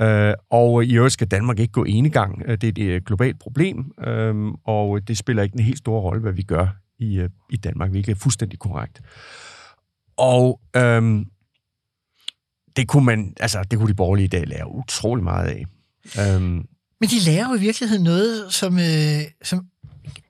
[0.00, 2.42] Øh, og i øvrigt skal Danmark ikke gå enegang.
[2.46, 4.34] Øh, det er et øh, globalt problem, øh,
[4.64, 6.66] og det spiller ikke en helt stor rolle, hvad vi gør
[6.98, 9.00] i, øh, i Danmark, hvilket er fuldstændig korrekt.
[10.16, 11.24] Og øhm,
[12.76, 15.64] det kunne man, altså det kunne de borgerlige i dag lære utrolig meget af.
[16.18, 16.66] Øhm,
[17.00, 19.66] Men de lærer jo i virkeligheden noget, som, øh, som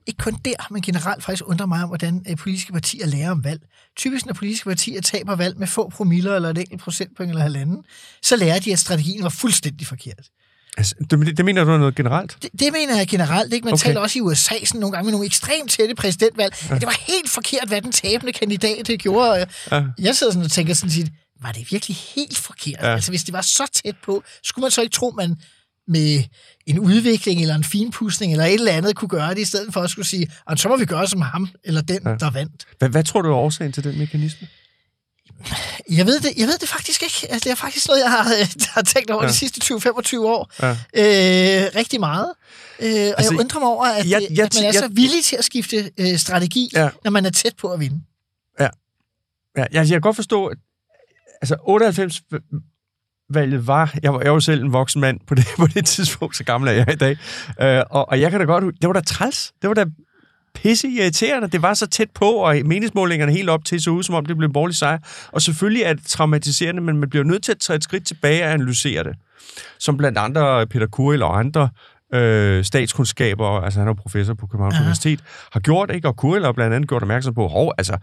[0.07, 3.44] ikke kun der, men generelt faktisk undrer mig om, hvordan øh, politiske partier lærer om
[3.44, 3.61] valg.
[3.96, 7.85] Typisk når politiske partier taber valg med få promiller eller et enkelt procentpoint eller halvanden,
[8.22, 10.26] så lærer de, at strategien var fuldstændig forkert.
[10.76, 12.37] altså, det, det mener du er noget generelt?
[12.42, 13.64] Det, det mener jeg generelt ikke.
[13.64, 13.83] Man okay.
[13.83, 16.55] Taler også i USA sådan nogle gange med nogle ekstremt tætte præsidentvalg.
[16.70, 16.74] Ja.
[16.74, 19.46] Det var helt forkert, hvad den tabende kandidat det gjorde.
[19.70, 19.85] Ja.
[19.98, 22.74] Jeg sidder sådan og tænker sådan set, var det virkelig helt forkert?
[22.83, 22.88] Ja.
[22.88, 22.94] Ja.
[22.94, 25.37] Altså, hvis det var så tæt på, skulle man så ikke tro, man
[25.88, 26.24] med
[26.66, 29.81] en udvikling eller en finpudsning eller et eller andet kunne gøre det, i stedet for
[29.81, 32.11] at skulle sige, at så må vi gøre som ham eller den, Ja.
[32.11, 32.16] ja.
[32.16, 32.64] der vandt.
[32.78, 34.48] Hvad, hvad tror du er årsagen til den mekanisme?
[35.90, 37.33] Jeg ved det, jeg ved det faktisk ikke.
[37.33, 38.24] Altså, det er faktisk noget, jeg har,
[38.74, 39.26] har tænkt over Ja.
[39.26, 39.33] ja.
[39.33, 40.52] de sidste 20-25 år.
[40.62, 40.70] Ja.
[40.70, 42.33] Øh, rigtig meget.
[42.81, 44.66] Øh, og altså, Altså, jeg undrer mig over, at, jeg- jeg, jeg- at man er
[44.66, 46.83] jeg- så villig til at skifte øh, strategi, Ja.
[46.83, 46.88] ja.
[47.05, 48.00] når man er tæt på at vinde.
[48.61, 48.68] Ja,
[49.57, 50.59] jeg, jeg kan godt forstå, at
[51.42, 52.22] altså 98
[53.31, 56.37] valget var, jeg var, jeg var selv en voksen mand på det, på det tidspunkt,
[56.37, 57.16] så gammel er jeg i dag,
[57.61, 59.85] øh, og, og jeg kan da godt, det var da træls, det var da
[60.55, 64.14] pisse irriterende, det var så tæt på, og meningsmålingerne helt op til så ud, som
[64.14, 64.98] om det blev en borgerlig sejr,
[65.33, 68.44] og selvfølgelig er det traumatiserende, men man bliver nødt til at tage et skridt tilbage
[68.44, 69.16] og analysere det,
[69.78, 71.68] som blandt andre Peter Kuril og andre
[72.14, 74.83] øh, statskundskaber, altså han er professor på Københavns Aha.
[74.83, 75.20] Universitet,
[75.52, 76.09] har gjort, ikke?
[76.09, 77.96] og Kuril har blandt andet gjort opmærksom på, hov, altså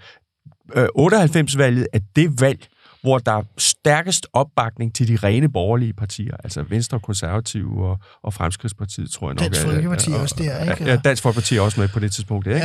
[0.75, 2.67] øh, 98-valget er det valg,
[3.01, 8.33] hvor der er stærkest opbakning til de rene borgerlige partier, altså Venstre, Konservative og, og
[8.33, 9.43] Fremskridtspartiet, tror jeg nok.
[9.43, 10.85] Dansk er- Folkeparti og- også der, ikke?
[10.85, 12.61] Ja, Dansk Folkeparti er også med på det tidspunkt, ikke?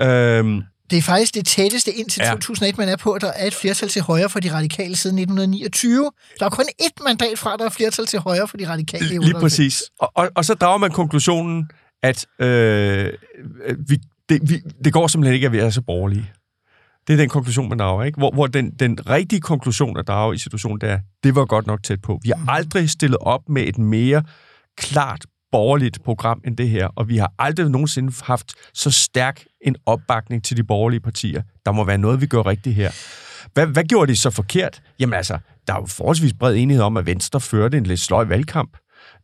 [0.00, 0.38] Ja.
[0.38, 2.28] Øhm, Det er faktisk det tætteste indtil Ja.
[2.28, 2.34] ja.
[2.34, 5.16] 2001, man er på, at der er et flertal til højre for de radikale siden
[5.18, 6.10] 1929.
[6.40, 9.06] Der er kun ét mandat fra, der er flertal til højre for de radikale.
[9.08, 9.42] Lige 98.
[9.42, 9.82] præcis.
[10.00, 11.70] Og, og, og så drager man konklusionen,
[12.02, 13.12] at øh,
[13.88, 16.32] vi, det, vi, det går simpelthen ikke, at vi er så borgerlige.
[17.06, 18.18] Det er den konklusion, man drager, ikke?
[18.18, 21.66] Hvor, hvor den, den rigtige konklusion, at drage i situationen, det er, det var godt
[21.66, 22.20] nok tæt på.
[22.22, 24.22] Vi har aldrig stillet op med et mere
[24.76, 29.76] klart borgerligt program end det her, og vi har aldrig nogensinde haft så stærk en
[29.86, 31.42] opbakning til de borgerlige partier.
[31.66, 32.90] Der må være noget, vi gør rigtigt her.
[33.54, 34.82] Hvad, hvad gjorde de så forkert?
[35.00, 38.24] Jamen altså, der er jo forholdsvis bred enighed om, at Venstre førte en lidt sløj
[38.24, 38.76] valgkamp.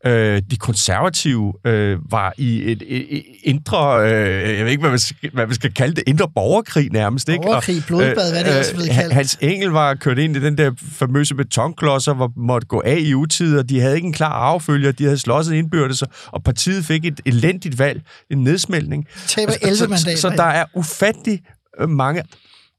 [0.07, 4.91] Øh, de konservative øh, var i et, et, et indre, øh, jeg ved ikke, hvad
[4.91, 7.29] man, skal, hvad man skal kalde det, indre borgerkrig nærmest.
[7.29, 7.43] Ikke?
[7.43, 9.13] Borgerkrig, Og, blodbad, hvad er det er blevet øh, kaldt?
[9.15, 13.15] Hans Engel var kørt ind i den der famøse betonklodser, hvor måtte gå af i
[13.15, 17.05] utid, og de havde ikke en klar affølger, de havde slåsset indbyrdes, og partiet fik
[17.05, 19.07] et elendigt valg, en nedsmeltning.
[19.29, 20.17] Taber Så- 11 så, mandater.
[20.17, 21.41] Så, så der er ufattelig
[21.81, 22.23] øh, mange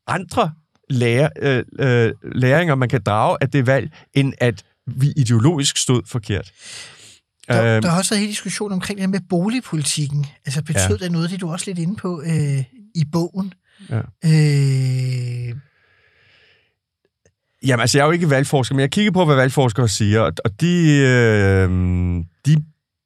[0.07, 0.51] andre
[0.89, 6.01] lære, øh, øh, læringer, man kan drage af det valg, end at vi ideologisk stod
[6.07, 6.51] forkert.
[7.47, 10.25] Der, Øhm, der har også været hele diskussion omkring det med boligpolitikken.
[10.45, 11.05] Altså betød Ja.
[11.05, 12.63] det noget, det du også lidt inde på øh,
[12.95, 13.53] i bogen?
[13.89, 14.01] Ja.
[14.25, 15.55] Øh,
[17.65, 20.61] Jamen, altså, jeg er jo ikke valgforsker, men jeg kigger på, hvad valgforskere siger, og,
[20.61, 21.69] de, øh,
[22.45, 22.63] de,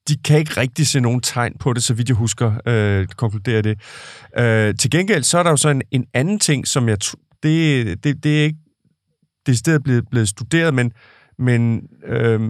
[0.08, 3.62] de kan ikke rigtig se nogen tegn på det, så vidt jeg husker, øh, konkluderer
[3.62, 3.80] det.
[4.38, 6.98] Øh, til gengæld, så er der jo så en, en anden ting, som jeg...
[7.44, 8.58] Det, det, det er ikke
[9.46, 10.92] det er stedet blevet, blevet studeret, men,
[11.40, 12.42] men øh,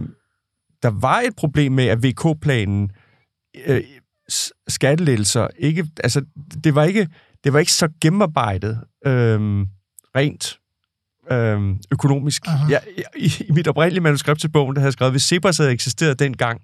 [0.82, 2.90] der var et problem med, at VK-planen
[3.66, 3.82] øh,
[4.68, 5.86] skattelettelser ikke...
[6.04, 6.24] Altså,
[6.64, 7.08] det var ikke,
[7.44, 9.66] det var ikke så gennemarbejdet øh,
[10.16, 10.58] rent
[11.32, 12.42] øh, økonomisk.
[12.46, 15.58] Jeg, jeg, i, I mit oprindelige manuskript til bogen, der havde jeg skrevet, hvis Cepos
[15.58, 16.60] havde eksisteret dengang,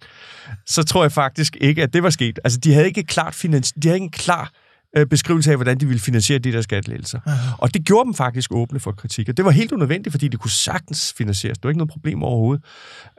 [0.66, 2.38] så tror jeg faktisk ikke, at det var sket.
[2.44, 4.52] Altså, de havde ikke, klart finans, de havde ikke en klar
[4.96, 7.20] øh, beskrivelse af, hvordan de ville finansiere de der skattelettelser.
[7.58, 9.28] Og det gjorde dem faktisk åbne for kritik.
[9.28, 11.58] Og det var helt unødvendigt, fordi det kunne sagtens finansieres.
[11.58, 12.64] Det var ikke noget problem overhovedet.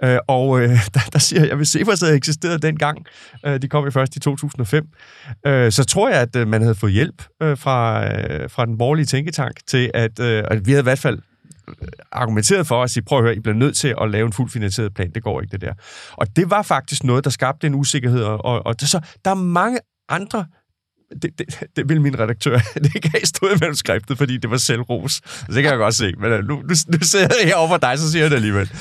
[0.03, 3.05] Øh, og øh, der, der siger jeg, hvis Cepos havde eksisteret dengang,
[3.45, 4.87] øh, de kom jo først i 2005,
[5.47, 8.77] øh, så tror jeg, at øh, man havde fået hjælp øh, fra, øh, fra den
[8.77, 11.19] borgerlige tænketank til, at, øh, at vi havde i hvert fald
[12.11, 14.51] argumenteret for at sige, prøv at høre, I bliver nødt til at lave en fuldt
[14.51, 15.11] finansieret plan.
[15.15, 15.73] Det går ikke, det der.
[16.11, 18.23] Og det var faktisk noget, der skabte en usikkerhed.
[18.23, 20.45] Og, og, og det, så, der er mange andre
[21.21, 24.57] det, det, det vil min redaktør det ikke have stået i manuskriptet, fordi det var
[24.57, 25.11] selvros.
[25.13, 26.13] Så det kan jeg godt se.
[26.19, 28.71] Men øh, nu, nu, nu sidder jeg herovre for dig, så siger jeg det alligevel.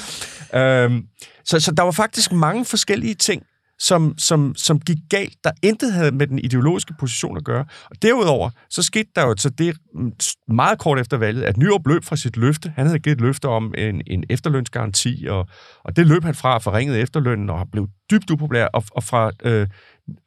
[0.54, 1.02] Øhm,
[1.44, 3.42] så, så der var faktisk mange forskellige ting,
[3.78, 7.64] som, som, som gik galt, der intet havde med den ideologiske position at gøre.
[7.90, 10.12] Og derudover, så skete der jo så det mm,
[10.48, 12.72] meget kort efter valget, at Nyrup løb fra sit løfte.
[12.76, 15.48] Han havde givet et løfte om en, en efterlønsgaranti, og,
[15.84, 18.66] og det løb han fra, forringede efterlønnen, og blev dybt upopulær.
[18.66, 19.68] Og, og fra øh,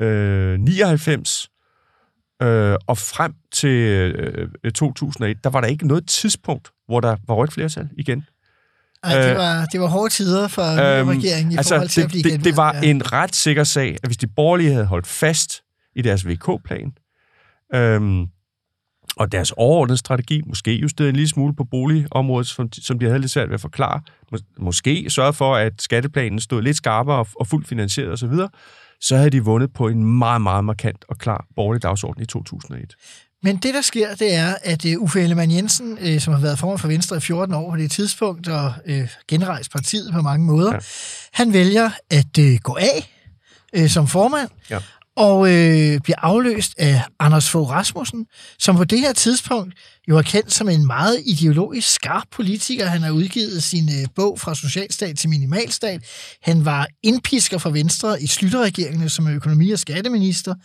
[0.01, 1.49] øh, 99
[2.41, 3.69] øh, og frem til
[4.63, 8.25] øh, 2001, der var der ikke noget tidspunkt, hvor der var rødt flertal igen.
[9.03, 12.03] ej, det, Øh, var, det var hårde tider for Øhm, regeringen i altså, forhold til
[12.03, 12.89] det, at blive det, det var ja.
[12.89, 15.61] en ret sikker sag, at hvis de borgerlige havde holdt fast
[15.95, 16.93] i deres VK-plan,
[17.75, 18.25] øhm,
[19.17, 23.05] og deres overordnede strategi, måske justeret en lille smule på boligområdet, som de, som de
[23.05, 24.01] havde lidt svært ved at forklare,
[24.33, 28.31] Mås- måske sørget for, at skatteplanen stod lidt skarpere og, og fuldt finansieret osv.,
[29.01, 32.95] så havde de vundet på en meget, meget markant og klar borgerlig dagsorden i 2001.
[33.43, 36.59] Men det, der sker, det er, at uh, Uffe Ellemann Jensen, uh, som har været
[36.59, 40.45] formand for Venstre i 14 år på det tidspunkt, og uh, genrejst partiet på mange
[40.45, 40.79] måder, Ja.
[41.33, 43.13] han vælger at gå af
[43.89, 44.79] som formand, Ja
[45.17, 48.25] og øh, bliver afløst af Anders Fogh Rasmussen,
[48.59, 49.73] som på det her tidspunkt
[50.09, 52.85] jo er kendt som en meget ideologisk skarp politiker.
[52.85, 56.01] Han har udgivet sin øh, bog fra socialstat til minimalstat.
[56.41, 60.55] Han var indpisker for Venstre i Slytterregeringen som økonomi- og skatteminister.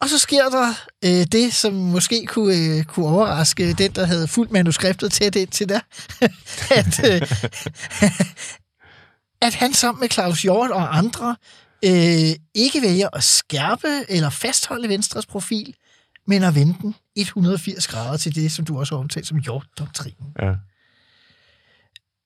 [0.00, 4.28] Og så sker der øh, det, som måske kunne, øh, kunne overraske den, der havde
[4.28, 5.80] fuldt manuskriptet tæt ind til der,
[6.80, 7.22] at, øh,
[9.46, 11.36] at han sammen med Claus Hjort og andre
[11.84, 15.74] øh, ikke vælger at skærpe eller fastholde Venstres profil,
[16.26, 20.26] men at vende den 180 grader til det, som du også har omtalt som Hjort-doktrinen.
[20.42, 20.54] Ja.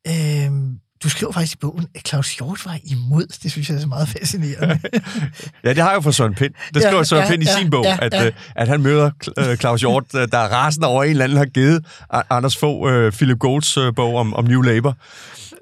[0.09, 3.27] Øhm, du skriver faktisk i bogen, at Claus Hjort var imod.
[3.43, 4.81] Det synes jeg er så meget fascinerende.
[5.65, 6.55] Ja, det har jeg jo fra Søren Pind.
[6.75, 8.27] Det skriver Ja, Søren ja, Pind i ja, sin bog, ja, at, ja.
[8.27, 11.39] øh, at han møder øh, Claus Hjort, øh, der er rasende over en eller anden
[11.39, 11.87] har givet
[12.31, 14.97] Anders øh, Philip Golds bog om, om New Labour.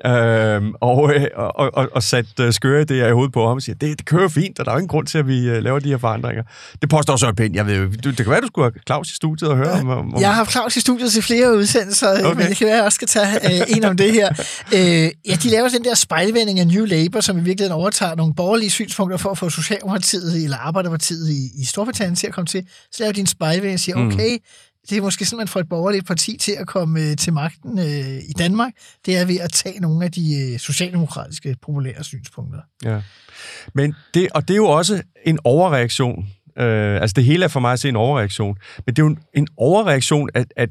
[0.06, 3.62] Øhm, og, øh, og, og, og sat øh, skøre det i hovedet på ham og
[3.62, 5.62] siger, det, det kører fint, og der er jo ingen grund til, at vi øh,
[5.62, 6.42] laver de her forandringer.
[6.80, 7.54] Det påstår Søren Pind.
[7.54, 9.88] Jeg ved, du, det kan være, du skulle have Claus i studiet og høre om...
[9.88, 12.24] om Jeg har haft Claus i studiet til flere udsendelser, okay.
[12.24, 12.36] Okay.
[12.40, 14.28] men det kan være, at jeg også skal tage øh, en om det her.
[14.74, 18.34] Øh, ja, de laver den der spejlvending af New Labour, som i virkeligheden overtager nogle
[18.34, 22.62] borgerlige synspunkter for at få Socialdemokratiet eller Arbejderpartiet i, i Storbritannien til at komme til.
[22.92, 24.06] Så laver de en spejlvending og siger, Mm.
[24.06, 24.38] okay,
[24.88, 27.78] det er måske sådan, man får et borgerligt parti til at komme øh, til magten
[27.78, 28.72] øh, i Danmark.
[29.06, 32.60] Det er ved at tage nogle af de øh, socialdemokratiske populære synspunkter.
[32.84, 33.02] Ja.
[33.74, 36.28] Men det, og det er jo også en overreaktion.
[36.58, 38.56] Øh, altså det hele er for mig at se en overreaktion.
[38.86, 40.70] Men det er jo en, en overreaktion at, at,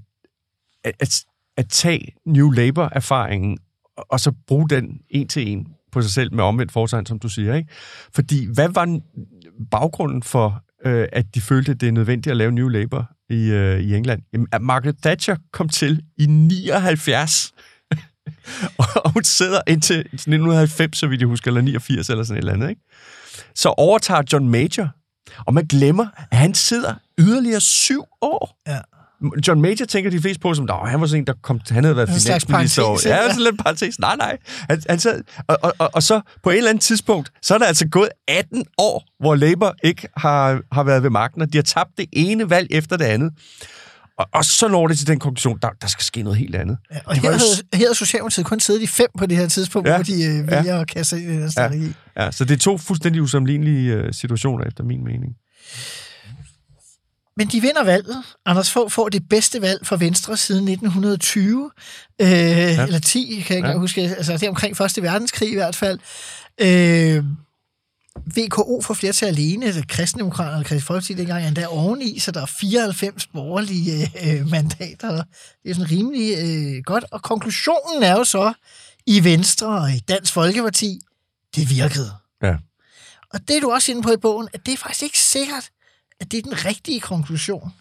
[0.84, 1.24] at, at,
[1.58, 3.58] at tage New Labour-erfaringen
[3.98, 7.20] og, og så bruge den en til en på sig selv med omvendt fortegn, som
[7.20, 7.56] du siger.
[7.56, 7.70] Ikke?
[8.14, 9.00] Fordi hvad var
[9.72, 13.50] baggrunden for, øh, at de følte, at det er nødvendigt at lave New Labour i,
[13.52, 14.22] øh, i England?
[14.34, 17.54] Jamen, at Margaret Thatcher kom til i 79
[18.78, 22.54] og hun sidder indtil 1990, så vidt jeg husker, eller 89 eller sådan et eller
[22.54, 22.82] andet, ikke?
[23.56, 24.90] Så overtager John Major,
[25.46, 28.58] og man glemmer, at han sidder yderligere syv år.
[28.68, 28.80] Ja.
[29.48, 31.84] John Major tænker de fleste på som, at han var sådan en, der kom, han
[31.84, 33.02] havde været finansminister.
[33.06, 33.30] ja, ja.
[33.30, 34.00] sådan lidt parentes.
[34.00, 34.38] Nej, nej.
[34.70, 37.58] Han, han sad, og, og, og, og, så på et eller andet tidspunkt, så er
[37.58, 41.58] der altså gået 18 år, hvor Labour ikke har, har været ved magten, og de
[41.58, 43.32] har tabt det ene valg efter det andet.
[44.20, 46.78] Og, og så når det til den konklusion, der, der skal ske noget helt andet.
[46.92, 49.38] Ja, og Det her jo havde, her havde Socialdemokratiet kun siddet i fem på det
[49.38, 49.92] her tidspunkt, ja.
[49.92, 49.98] Ja.
[49.98, 51.94] hvor de øh, vælger at kaste ind i den strategi.
[52.18, 55.34] Ja, så det er to fuldstændig usammenlignelige øh, situationer, efter min mening.
[57.38, 58.24] Men de vinder valget.
[58.46, 61.72] Anders Fogh får det bedste valg for Venstre siden 1920.
[62.22, 62.84] Øh, ja.
[62.86, 63.74] Eller 10, kan jeg ikke Ja.
[63.74, 63.80] ja.
[63.80, 64.02] huske.
[64.02, 66.00] Altså, det er omkring Første Verdenskrig i hvert fald.
[66.62, 67.24] Øh,
[68.38, 72.42] VKO får flertal alene, altså kristendemokraterne og Kristelig Folkeparti dengang er endda oveni, så der
[72.42, 75.24] er 94 borgerlige øh, mandater.
[75.64, 77.06] Det er sådan rimelig øh, godt.
[77.12, 78.54] Og konklusionen er jo så,
[79.06, 81.00] i Venstre og i Dansk Folkeparti,
[81.56, 82.12] det virkede.
[82.44, 82.56] Ja.
[83.34, 85.70] Og det er du også inde på i bogen, at det er faktisk ikke sikkert,
[86.20, 87.72] at det er den rigtige konklusion.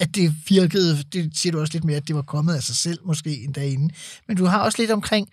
[0.00, 2.76] At det virkede, det siger du også lidt mere, at det var kommet af sig
[2.76, 3.90] selv måske en dag inden.
[4.28, 5.28] Men du har også lidt omkring,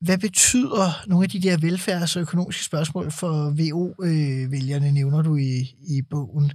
[0.00, 5.74] hvad betyder nogle af de der velfærds- og økonomiske spørgsmål for VO-vælgerne, nævner du i,
[5.88, 6.52] i bogen,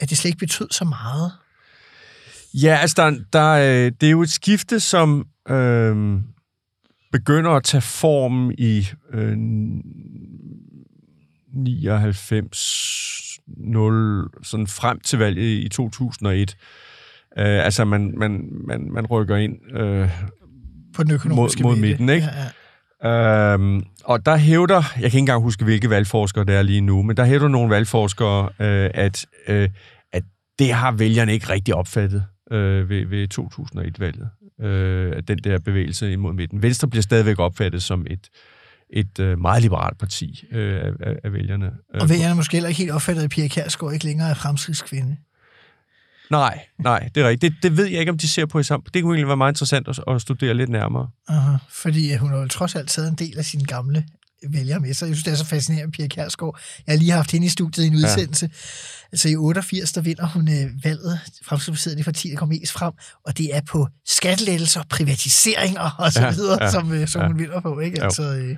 [0.00, 1.32] at det slet ikke betød så meget?
[2.54, 6.20] Ja, altså, der, der, øh, det er jo et skifte, som øh,
[7.12, 9.36] begynder at tage form i øh,
[11.54, 16.56] 99, 0, sådan frem til valget i 2001.
[17.38, 20.08] Øh, altså, man, man, man, man rykker ind øh,
[20.94, 21.88] På den økonomiske Mod- mod midte.
[22.02, 22.26] midten, ikke?
[22.26, 22.42] Ja,
[23.02, 23.52] ja.
[23.54, 27.02] Øhm, og der hævder, jeg kan ikke engang huske, hvilke valgforskere det er lige nu,
[27.02, 29.68] men der hævder nogle valgforskere, øh, at, øh,
[30.12, 30.22] at
[30.58, 34.28] det har vælgerne ikke rigtig opfattet øh, ved, ved 2001-valget.
[34.62, 36.62] Øh, den der bevægelse imod midten.
[36.62, 38.28] Venstre bliver stadigvæk opfattet som et,
[38.90, 41.66] et øh, meget liberalt parti øh, af, af, vælgerne.
[41.66, 45.16] Øh, Og vælgerne måske heller ikke helt opfattet, at Pia Kjærsgaard ikke længere er fremskridtskvinde.
[46.30, 47.54] Nej, nej, det er rigtigt.
[47.54, 48.86] Det, det ved jeg ikke, om de ser på i sammen.
[48.94, 51.08] Det kunne egentlig være meget interessant at, at studere lidt nærmere.
[51.28, 54.04] Aha, fordi øh, hun har jo trods alt taget en del af sine gamle
[54.48, 55.06] vælgere med sig.
[55.06, 56.58] Jeg synes, det er så fascinerende, Pia Kjærsgaard.
[56.86, 58.46] Jeg har lige haft hende i studiet i en udsendelse.
[58.46, 59.08] Ja.
[59.12, 61.20] Altså i 88, der vinder hun øh, valget.
[61.44, 62.92] Fremskridspartiet det parti, der kommer mest frem.
[63.26, 67.26] Og det er på skattelettelser, privatiseringer og så Ja, videre, ja, som, øh, som ja.
[67.26, 67.80] hun vinder på.
[67.80, 68.02] Ikke?
[68.02, 68.56] Altså, øh,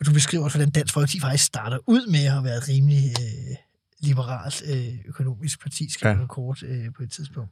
[0.00, 3.14] og du beskriver også, hvordan Dansk Folkeparti faktisk starter ud med at være et rimelig
[3.20, 3.56] øh,
[4.00, 6.20] liberalt øh, økonomisk parti, skal Ja.
[6.20, 6.26] ja.
[6.26, 7.50] kort øh, på et tidspunkt.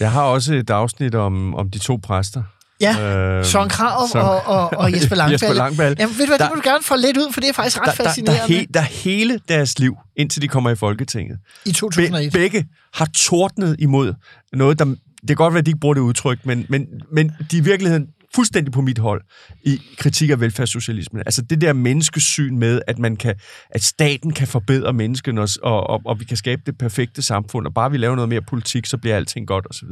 [0.00, 2.42] Jeg har også et afsnit om, om de to præster.
[2.82, 3.00] Ja,
[3.36, 5.32] Øhm, Søren Krarup som- og, og, og Jesper Langballe.
[5.32, 5.96] Jesper Langballe.
[6.00, 7.52] Jamen, ved du hvad, Der- det må du gerne få lidt ud, for det er
[7.52, 8.54] faktisk ret der, der, der, fascinerende.
[8.54, 12.32] he, der hele deres liv, indtil de kommer i Folketinget, I be, 2001.
[12.32, 14.14] begge har tordnet imod
[14.52, 14.84] noget, der...
[14.84, 14.96] Det
[15.28, 18.06] kan godt være, at de ikke bruger det udtryk, men, men, men de i virkeligheden
[18.34, 19.22] fuldstændig på mit hold
[19.64, 21.22] i kritik af velfærdssocialismen.
[21.26, 23.34] Altså det der menneskesyn med, at man kan,
[23.70, 27.74] at staten kan forbedre mennesken, og, og, og, vi kan skabe det perfekte samfund, og
[27.74, 29.88] bare vi laver noget mere politik, så bliver alting godt osv.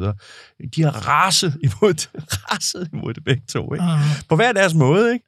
[0.76, 3.84] De har raset imod det, raset imod det begge to, ikke?
[3.84, 4.26] Uh-huh.
[4.28, 5.24] På hver deres måde, ikke?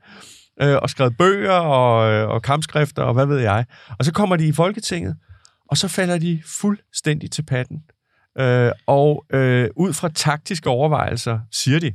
[0.63, 1.97] Øh, og skrevet bøger og,
[2.27, 3.65] og kampskrifter og hvad ved jeg.
[3.99, 5.17] Og så kommer de i Folketinget,
[5.71, 7.83] og så falder de fuldstændig til patten.
[8.39, 11.93] Øh, og øh, ud fra taktiske overvejelser siger de,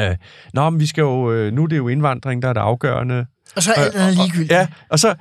[0.00, 0.16] øh,
[0.54, 3.26] Nå, men vi skal jo, øh, nu er det jo indvandring, der er det afgørende.
[3.56, 4.52] Og så er alt andet ligegyldigt.
[4.52, 5.14] Ja, og så,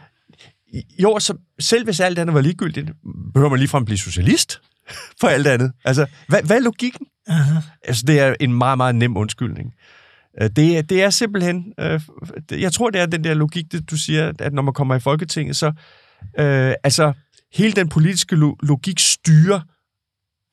[0.99, 2.91] jo, så selv hvis alt andet var ligegyldigt,
[3.33, 4.61] behøver man ligefrem blive socialist
[5.21, 5.71] for alt andet.
[5.85, 7.07] Altså, hvad, hvad er logikken?
[7.29, 7.61] Uh-huh.
[7.83, 9.73] Altså, det er en meget, meget nem undskyldning.
[10.41, 11.73] Øh, Det er, det er simpelthen...
[11.79, 12.01] Øh,
[12.51, 14.99] jeg tror, det er den der logik, det du siger, at når man kommer i
[14.99, 15.67] Folketinget, så...
[16.39, 17.13] Øh, altså,
[17.53, 19.59] hele den politiske lo- logik styrer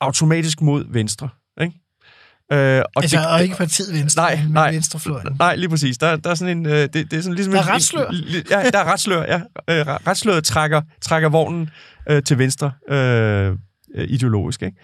[0.01, 1.29] automatisk mod venstre.
[2.51, 2.57] Øh,
[2.95, 4.71] og Altså, og ikke partiet Venstre, Nej, men nej.
[4.71, 5.35] venstrefløjen.
[5.39, 5.97] Nej, lige præcis.
[5.97, 6.65] Der, der er sådan en...
[6.65, 8.07] Øh, det, det er sådan ligesom Der er retslør.
[8.07, 8.15] en-
[8.49, 9.37] Ja, der er retslør, ja.
[9.69, 11.69] Øh, retsløret trækker, trækker vognen
[12.09, 13.47] øh, til venstre øh,
[13.95, 14.77] øh, ideologisk, ikke?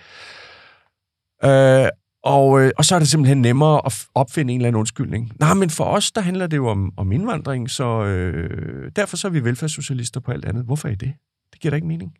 [1.45, 1.89] Øh,
[2.23, 5.31] og, øh, og så er det simpelthen nemmere at opfinde en eller anden undskyldning.
[5.39, 9.27] Nej, men for os, der handler det jo om, om indvandring, så øh, derfor så
[9.27, 10.65] er vi velfærdssocialister på alt andet.
[10.65, 11.13] Hvorfor er I det?
[11.53, 12.11] Det giver da ikke mening.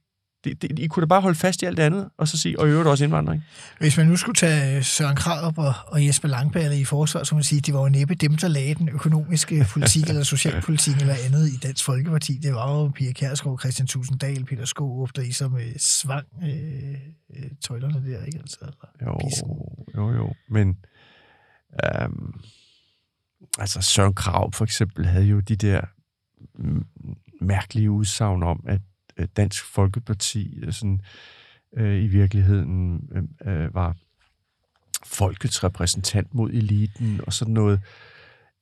[0.44, 2.60] Det, det, I kunne da bare holde fast i alt det andet, og så sige,
[2.60, 3.44] og i øvrigt også indvandring.
[3.80, 7.38] Hvis man nu skulle tage Søren Krarup og, og Jesper Langballe i forsvar, så må
[7.38, 10.96] man sige, at det var jo næppe dem, der lagde den økonomiske politik eller socialpolitik
[10.96, 12.34] eller andet i Dansk Folkeparti.
[12.34, 16.94] Det var jo Pia Kjærsgaard, Christian Tusinddal, Peter Skårup, der ligesom øh, svang øh,
[17.36, 18.40] øh, tøjlerne der, ikke?
[18.40, 18.58] Altså,
[19.02, 19.50] Jo, Pisken.
[19.96, 20.34] jo, jo.
[20.50, 20.78] Men
[21.84, 22.34] øhm,
[23.60, 25.82] altså Søren Krav for eksempel havde jo de der
[27.42, 28.80] mærkelige udsagn om, at øh,
[29.38, 31.02] Dansk Folkeparti øh, sådan,
[31.78, 33.96] øh, i virkeligheden øh, øh, var
[35.06, 37.82] folkets repræsentant mod eliten og sådan noget.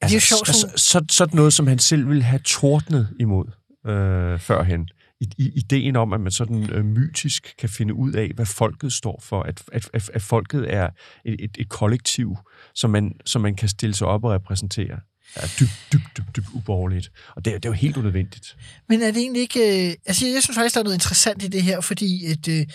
[0.02, 3.45] er jo sjovt, altså, så, sådan noget, som han selv ville have tordnet imod
[3.86, 4.89] øh, førhen.
[5.20, 8.93] I, i, ideen om, at man sådan øh, mytisk kan finde ud af, hvad folket
[8.93, 9.41] står for.
[9.43, 10.89] At, at, at, at folket er
[11.26, 12.38] et, et, et kollektiv,
[12.76, 14.99] som man, som man kan stille sig op og repræsentere.
[15.36, 17.11] Er dybt, dybt, dybt, dybt uborgerligt.
[17.36, 18.57] Og det, er- det er jo helt unødvendigt.
[18.89, 19.88] Men er det egentlig ikke...
[19.89, 22.65] Øh, altså, jeg synes faktisk, der er noget interessant i det her, fordi at, øh,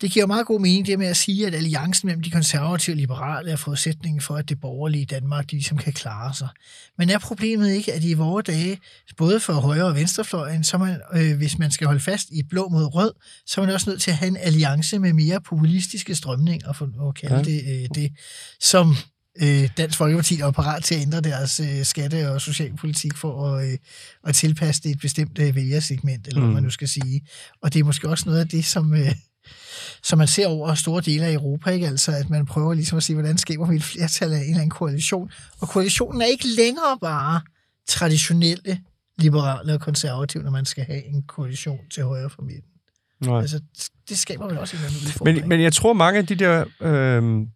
[0.00, 2.94] det giver jo meget god mening, det med at sige, at alliancen mellem de konservative
[2.94, 6.48] og liberale er forudsætningen for, at det borgerlige Danmark, de ligesom kan klare sig.
[6.98, 8.78] Men er problemet ikke, at i vore dage,
[9.16, 12.68] både for højre- og venstrefløjen, så man, øh, hvis man skal holde fast i blå
[12.68, 13.12] mod rød,
[13.46, 17.08] så er man også nødt til at have en alliance med mere populistiske strømninger, for
[17.08, 17.42] at kalde ja.
[17.42, 18.12] det øh, det,
[18.60, 18.96] som
[19.42, 23.68] øh, Dansk Folkeparti er parat til at ændre deres øh, skatte- og socialpolitik for at,
[23.72, 23.78] øh,
[24.24, 26.46] at tilpasse det et bestemt øh, vælgersegment, eller mm.
[26.46, 26.52] Mm.
[26.52, 27.26] hvad man nu skal sige.
[27.62, 29.12] Og det er måske også noget af det, som, øh,
[30.02, 31.86] som man ser over store dele af Europa, ikke?
[31.86, 34.56] Altså, at man prøver ligesom at sige, hvordan skaber vi et flertal af en eller
[34.56, 35.30] anden koalition.
[35.60, 37.40] Og koalitionen er ikke længere bare
[37.88, 38.80] traditionelle
[39.18, 42.70] liberale og konservative, når man skal have en koalition til højre for midten.
[43.20, 43.40] Nej.
[43.40, 43.60] Altså,
[44.08, 45.40] det skaber vel også en eller anden udfordring.
[45.40, 46.64] Men, men jeg tror, mange af de der...
[46.80, 47.46] Øh,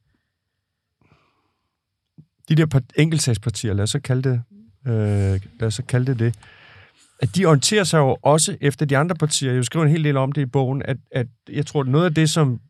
[2.51, 4.43] de der enkeltsagspartier, lad os så kalde det,
[4.87, 6.35] øh, lad os så kalde det det,
[7.21, 9.53] at de orienterer sig jo også efter de andre partier.
[9.53, 12.05] Jeg skriver en hel del om det i bogen, at, at jeg tror, at noget
[12.05, 12.61] af det, som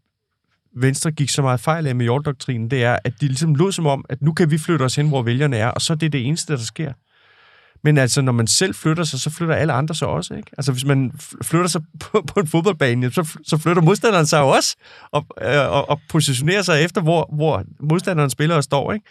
[0.76, 3.86] Venstre gik så meget fejl af med jorddoktrinen, det er, at de ligesom lød som
[3.86, 6.12] om, at nu kan vi flytte os hen, hvor vælgerne er, og så er det
[6.12, 6.92] det eneste, der sker.
[7.84, 10.50] Men altså, når man selv flytter sig, så flytter alle andre sig også, ikke?
[10.58, 11.12] Altså, hvis man
[11.42, 14.76] flytter sig på, på en fodboldbane, så, så flytter modstanderen sig jo også,
[15.12, 19.06] og, øh, og, og positionerer sig efter, hvor, hvor modstanderen spiller og står, ikke?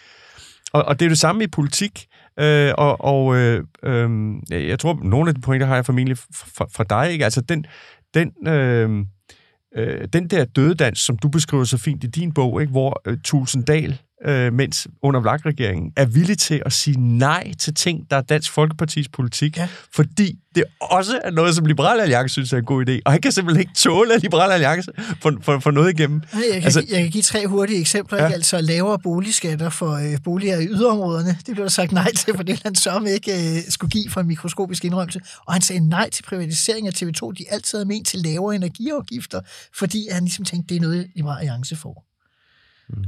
[0.73, 2.07] Og, og det er det samme i politik,
[2.39, 4.09] øh, og, og øh, øh,
[4.49, 7.23] jeg tror, nogle af de pointer har jeg formentlig fra, fra dig, ikke?
[7.23, 7.65] Altså, den,
[8.13, 9.05] den, øh,
[9.75, 12.71] øh, den der dødedans, som du beskriver så fint i din bog, ikke?
[12.71, 18.09] hvor øh, Tulsendal, øh, mens under vlak-regeringen, er villig til at sige nej til ting,
[18.11, 19.67] der er Dansk Folkepartis politik, Ja.
[19.95, 23.21] fordi det også er noget, som Liberal Alliance synes er en god idé, og han
[23.21, 24.91] kan simpelthen ikke tåle, at Liberal Alliance
[25.21, 26.21] får, får, får noget igennem.
[26.33, 28.17] Nej, Jeg kan, Altså- jeg kan give tre hurtige eksempler.
[28.17, 28.23] Ja.
[28.27, 28.31] Ja.
[28.33, 31.29] Altså lavere boligskatter for øh, boliger i yderområderne.
[31.45, 34.21] Det blev der sagt nej til, for det han sørme ikke øh, skulle give for
[34.21, 35.19] en mikroskopisk indrømmelse.
[35.45, 37.31] Og han sagde nej til privatisering af TV2.
[37.37, 39.41] De altid havde ment til lavere energiafgifter,
[39.75, 42.05] fordi han ligesom tænkte, det er noget, Liberal Alliance får.
[42.89, 43.03] Mm.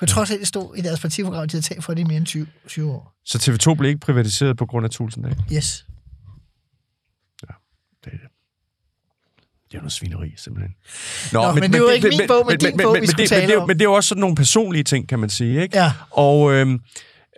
[0.00, 2.16] For trods af, det stod i deres partiprogram, de havde talt for det i mere
[2.16, 3.12] end 20, 20 år.
[3.24, 5.36] Så TV2 blev ikke privatiseret på grund af Tulsendal.
[5.52, 5.86] Yes.
[7.40, 7.48] Det
[8.06, 8.20] er det.
[9.70, 10.74] Det er noget svineri, simpelthen.
[11.32, 13.50] Nå, men det var ikke min bog, men din bog, vi skulle det, tale men,
[13.50, 13.68] det, om.
[13.68, 15.78] men det er jo også sådan nogle personlige ting, kan man sige, ikke?
[15.78, 15.92] Ja.
[16.10, 16.80] Og øhm,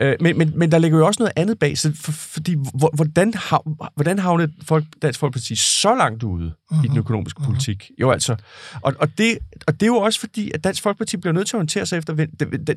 [0.00, 2.96] Øh, men, men, men der ligger jo også noget andet bag, så for, fordi hvor-
[2.96, 6.84] hvordan, hav, hvordan havnede folk, Dansk Folkeparti så langt ude mm-hmm.
[6.84, 7.52] i den økonomiske mm-hmm.
[7.52, 7.90] politik?
[8.00, 8.36] Jo altså,
[8.82, 11.56] og, og, det, og det er jo også fordi, at Dansk Folkeparti bliver nødt til
[11.56, 12.26] at orientere sig efter...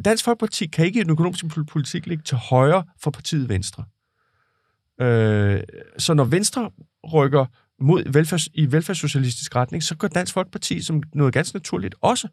[0.05, 3.83] Dansk Folkeparti kan ikke i den økonomiske pol- politik ligge til højre for partiet Venstre.
[5.01, 5.61] Øh,
[5.97, 6.71] så når Venstre
[7.13, 7.45] rykker
[7.83, 12.27] mod velfærds, i velfærdssocialistisk retning, så går Dansk Folkeparti som noget ganske naturligt også.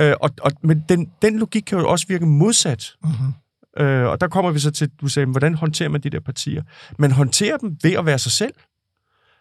[0.00, 2.94] Øh, og, og, men den, den logik kan jo også virke modsat.
[3.04, 3.84] Mm-hmm.
[3.84, 6.62] Øh, og der kommer vi så til, du sagde, hvordan håndterer man de der partier?
[6.98, 8.54] Man håndterer dem ved at være sig selv.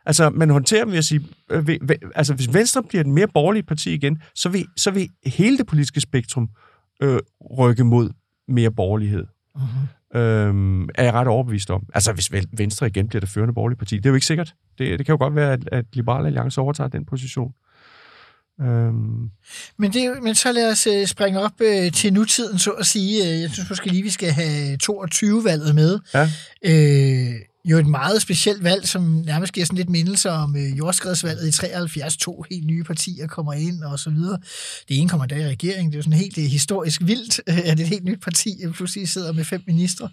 [0.05, 3.07] Altså, man håndterer dem ved at sige, øh, ved, ved, altså hvis Venstre bliver et
[3.07, 6.49] mere borgerligt parti igen, så vil, så vil hele det politiske spektrum
[7.03, 7.19] øh,
[7.59, 8.09] rykke mod
[8.47, 9.25] mere borgerlighed.
[9.55, 10.19] Mm-hmm.
[10.19, 11.85] Øhm, er jeg ret overbevist om.
[11.93, 14.55] Altså, hvis Venstre igen bliver det førende borgerlige parti, det er jo ikke sikkert.
[14.77, 17.53] Det, det kan jo godt være, at, at Liberale Alliance overtager den position.
[18.62, 19.30] Øhm,
[19.78, 22.86] Men, det, er men så lad os øh, springe op øh, til nutiden, så at
[22.86, 23.24] sige.
[23.34, 25.99] Øh, Jeg synes måske lige, vi skal have 22-valget med.
[26.14, 26.30] ja.
[26.66, 27.34] Øh,
[27.66, 31.51] jo et meget specielt valg, som nærmest giver sådan lidt mindelse om øh, jordskredsvalget i
[31.51, 32.18] 73.
[32.18, 34.39] To helt nye partier kommer ind og så videre.
[34.89, 35.86] Det ene kommer der i regeringen.
[35.91, 39.32] Det er jo sådan helt øh, historisk vildt, at et helt nyt parti pludselig sidder
[39.34, 40.09] med fem ministre.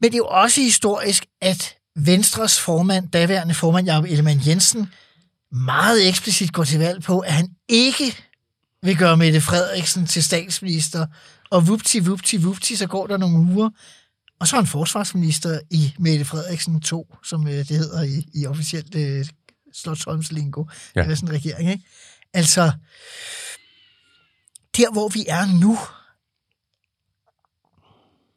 [0.00, 4.88] Men det er jo også historisk, at Venstres formand, daværende formand Jacob Ellemann Jensen,
[5.52, 8.16] meget eksplicit går til valg på, at han ikke
[8.82, 11.06] vil gøre Mette Frederiksen til statsminister.
[11.50, 13.70] Og vupti, vupti, vupti, så går der nogle uger,
[14.40, 18.46] og så er han forsvarsminister i Mette Frederiksen 2, som øh, det hedder i, i
[18.46, 19.26] officielt øh,
[19.74, 20.64] Slottholmslingo.
[20.68, 21.00] Ja.
[21.00, 21.04] Ja.
[21.04, 21.84] Eller sådan en regering, ikke?
[22.34, 22.72] Altså,
[24.76, 25.78] der hvor vi er nu,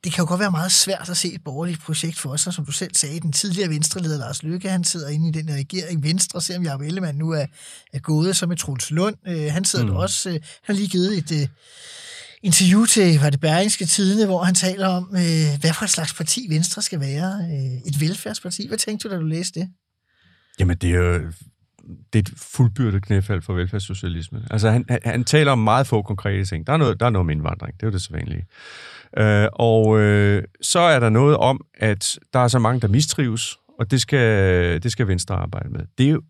[0.04, 2.66] det kan jo godt være meget svært at se et borgerligt projekt for sig, som
[2.66, 3.20] du selv sagde.
[3.20, 6.04] Den tidligere venstreleder Lars Løkke, han sidder inde i den regering.
[6.04, 7.46] Venstre, selvom Jacob Ellemann nu er,
[7.94, 9.16] er gået som med Troels Lund.
[9.28, 9.92] Øh, han sidder mm.
[9.92, 9.98] Mm.
[9.98, 11.48] også, øh, han har lige givet et øh,
[12.44, 16.14] interview til, var det Berlingske Tidene, hvor han taler om, øh, hvad for et slags
[16.14, 17.34] parti Venstre skal være.
[17.52, 18.68] Øh, et velfærdsparti.
[18.68, 19.70] Hvad tænkte du, da du læste det?
[20.60, 21.22] Jamen, det er jo
[22.14, 24.44] det er et fuldbyrdet knæfald for velfærdssocialisme.
[24.52, 26.68] Altså, han, han, han taler om meget få konkrete ting.
[26.68, 27.74] Der er noget, der er noget om indvandring.
[27.74, 28.46] Det er jo det sædvanlige.
[29.18, 33.58] Øh, og øh, så er der noget om, at der er så mange, der mistrives,
[33.80, 35.82] og det skal, det skal Venstre arbejde med.
[35.98, 36.22] Det er jo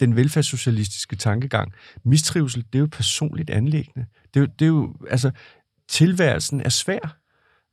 [0.00, 1.72] den velfærdssocialistiske tankegang.
[2.04, 4.06] Mistrivsel, det er jo et personligt anlæggende.
[4.34, 5.30] Det er jo, det er jo altså,
[5.88, 7.16] tilværelsen er svær.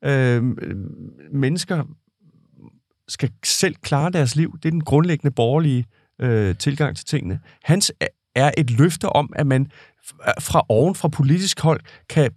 [0.05, 0.43] Øh,
[1.32, 1.84] mennesker
[3.07, 4.57] skal selv klare deres liv.
[4.64, 5.86] Det er den grundlæggende borgerlige
[6.22, 7.39] øh, tilgang til tingene.
[7.64, 8.07] Hans er-
[8.57, 9.72] et løfte om, at man
[10.39, 12.32] fra oven, fra politisk hold, kan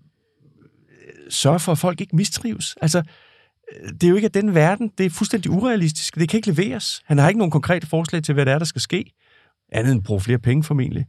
[1.35, 2.77] sørge for, at folk ikke mistrives.
[2.83, 4.93] Altså, øh, det er jo ikke af den verden.
[4.99, 6.15] Det er fuldstændig urealistisk.
[6.15, 7.03] Det kan ikke leveres.
[7.05, 9.13] Han har ikke nogen konkrete forslag til, hvad det er, der skal ske.
[9.73, 11.07] Andet end at bruge flere penge, formentlig.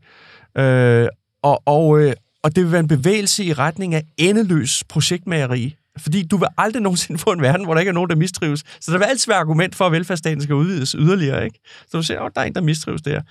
[0.57, 1.07] Øh,
[1.41, 2.13] og, og, øh,
[2.43, 5.75] og det vil være en bevægelse i retning af endeløs projektmageri.
[5.97, 8.63] Fordi du vil aldrig nogensinde få en verden, hvor der ikke er nogen, der mistrives.
[8.79, 11.45] Så der vil altid være argument for, at velfærdsstaten skal udvides yderligere.
[11.45, 11.59] Ikke?
[11.87, 13.21] Så du ser, at der er en, der mistrives der.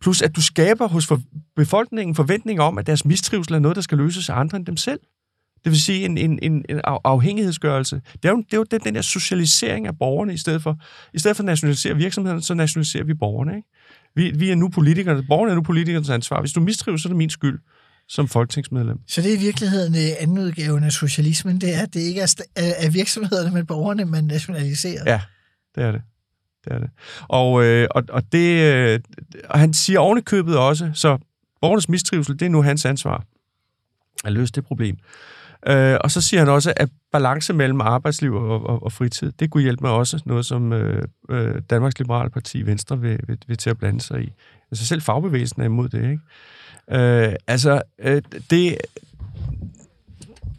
[0.00, 1.12] Plus, at du skaber hos
[1.56, 4.76] befolkningen forventninger om, at deres mistrivsel er noget, der skal løses af andre end dem
[4.76, 5.00] selv.
[5.66, 8.00] Det vil sige en, en, en, en af- afhængighedsgørelse.
[8.12, 10.78] Det er jo, det er jo den, den der socialisering af borgerne, i stedet for,
[11.14, 13.56] i stedet for at nationalisere virksomheden, så nationaliserer vi borgerne.
[13.56, 13.68] Ikke?
[14.14, 16.40] Vi, vi er nu politikerne, borgerne er nu politikernes ansvar.
[16.40, 17.58] Hvis du mistrives, så er det min skyld
[18.08, 18.98] som folketingsmedlem.
[19.06, 22.20] Så det er i virkeligheden øh, anden udgaven af socialismen, det er, at det ikke
[22.20, 25.02] er er er virksomhederne, men borgerne, man nationaliserer.
[25.06, 25.20] Ja,
[25.74, 26.02] det er det.
[26.64, 26.90] Det er det.
[27.28, 29.00] Og, øh, og, og det, øh,
[29.48, 31.18] og han siger oven i købet også, så
[31.60, 33.24] borgernes mistrivsel, det er nu hans ansvar
[34.24, 34.96] at løse det problem.
[35.68, 39.50] Øh, og så siger han også, at balance mellem arbejdsliv og, og, og fritid, det
[39.50, 43.56] kunne hjælpe mig også noget, som øh, øh, Danmarks Liberale Parti Venstre vil, vil, vil
[43.56, 44.32] til at blande sig i.
[44.70, 46.18] Altså selv fagbevægelsen er imod det, ikke?
[47.28, 48.76] Øh, altså, øh, det,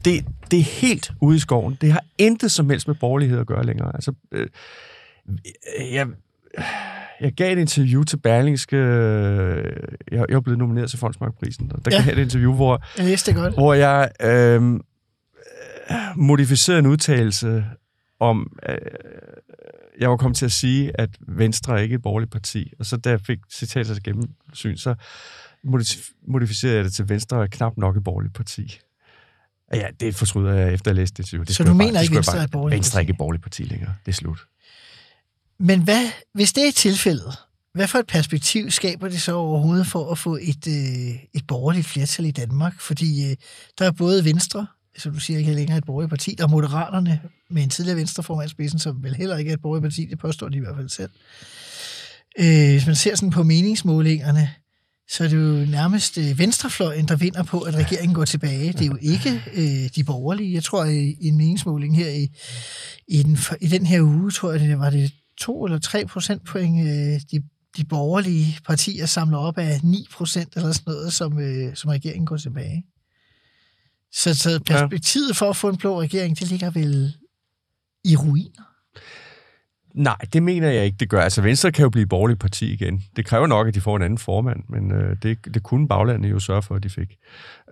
[0.06, 1.78] det, det er helt ude i skoven.
[1.82, 3.92] Det har intet som helst med borgerlighed at gøre længere.
[3.96, 4.48] Altså, øh,
[5.92, 6.08] jeg,
[7.22, 8.78] jeg gav et interview til Berlingske.
[8.78, 9.74] øh,
[10.12, 11.72] Jeg, jeg er blevet nomineret til Fondsmarkprisen.
[11.74, 11.98] Og der ja.
[11.98, 13.54] gav jeg et interview, hvor, Jeg vidste det godt.
[13.54, 14.80] hvor jeg øh,
[16.16, 17.66] modificerede en udtalelse
[18.20, 18.78] om, øh,
[20.00, 22.74] jeg var kommet til at sige, at Venstre er ikke et borgerligt parti.
[22.80, 24.96] Og så da jeg fik citatet til gennemsyn, så
[25.68, 28.80] modif- modificerede jeg det til Venstre er knap nok et borgerligt parti.
[29.74, 31.32] Ja, det fortryder jeg efter at læst det.
[31.32, 33.04] Det Så du mener det ikke, Venstre er et borgerligt Venstre er parti?
[33.04, 33.94] ikke et borgerligt parti længere.
[34.06, 34.48] Det er slut.
[35.60, 37.34] Men hvad, hvis det er tilfældet,
[37.74, 41.88] hvad for et perspektiv skaber det så overhovedet for at få et, øh, et borgerligt
[41.88, 42.80] flertal i Danmark?
[42.80, 43.36] Fordi øh,
[43.80, 44.68] der er både Venstre,
[44.98, 48.50] som du siger, ikke længere et borgerligt parti, der er Moderaterne med en tidligere venstreformand
[48.50, 50.90] spidsen, som vel heller ikke er et borgerligt parti, det påstår de i hvert fald
[50.90, 51.12] selv.
[52.40, 54.50] Øh, hvis man ser sådan på meningsmålingerne,
[55.10, 58.74] så er det jo nærmest øh, venstrefløjen, der vinder på, at regeringen går tilbage.
[58.74, 60.54] Det er jo ikke øh, de borgerlige.
[60.54, 62.28] Jeg tror, i, i en meningsmåling her i,
[63.08, 66.88] i, den, i den her uge, tror jeg, det var det to eller tre procentpoint,
[66.88, 67.44] øh, de,
[67.78, 72.26] de borgerlige partier samler op af 9 procent eller sådan noget, som, øh, som regeringen
[72.26, 72.84] går tilbage.
[74.12, 77.14] Så, så perspektivet for at få en blå regering, det ligger vel
[78.04, 78.64] i ruiner.
[79.94, 81.22] Nej, det mener jeg ikke, det gør.
[81.22, 83.04] Altså, Venstre kan jo blive borgerlig parti igen.
[83.16, 86.32] Det kræver nok, at de får en anden formand, men øh, det, det kunne baglandet
[86.32, 87.18] jo sørge for, at de fik.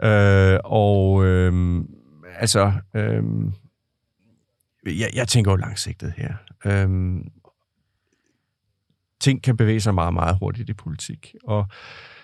[0.03, 1.83] Øh, og øh,
[2.35, 3.23] altså, øh,
[4.85, 6.33] jeg, jeg tænker jo langsigtet her.
[6.65, 6.89] Øh,
[9.19, 12.14] ting kan bevæge sig meget, meget hurtigt i politik, og Øh,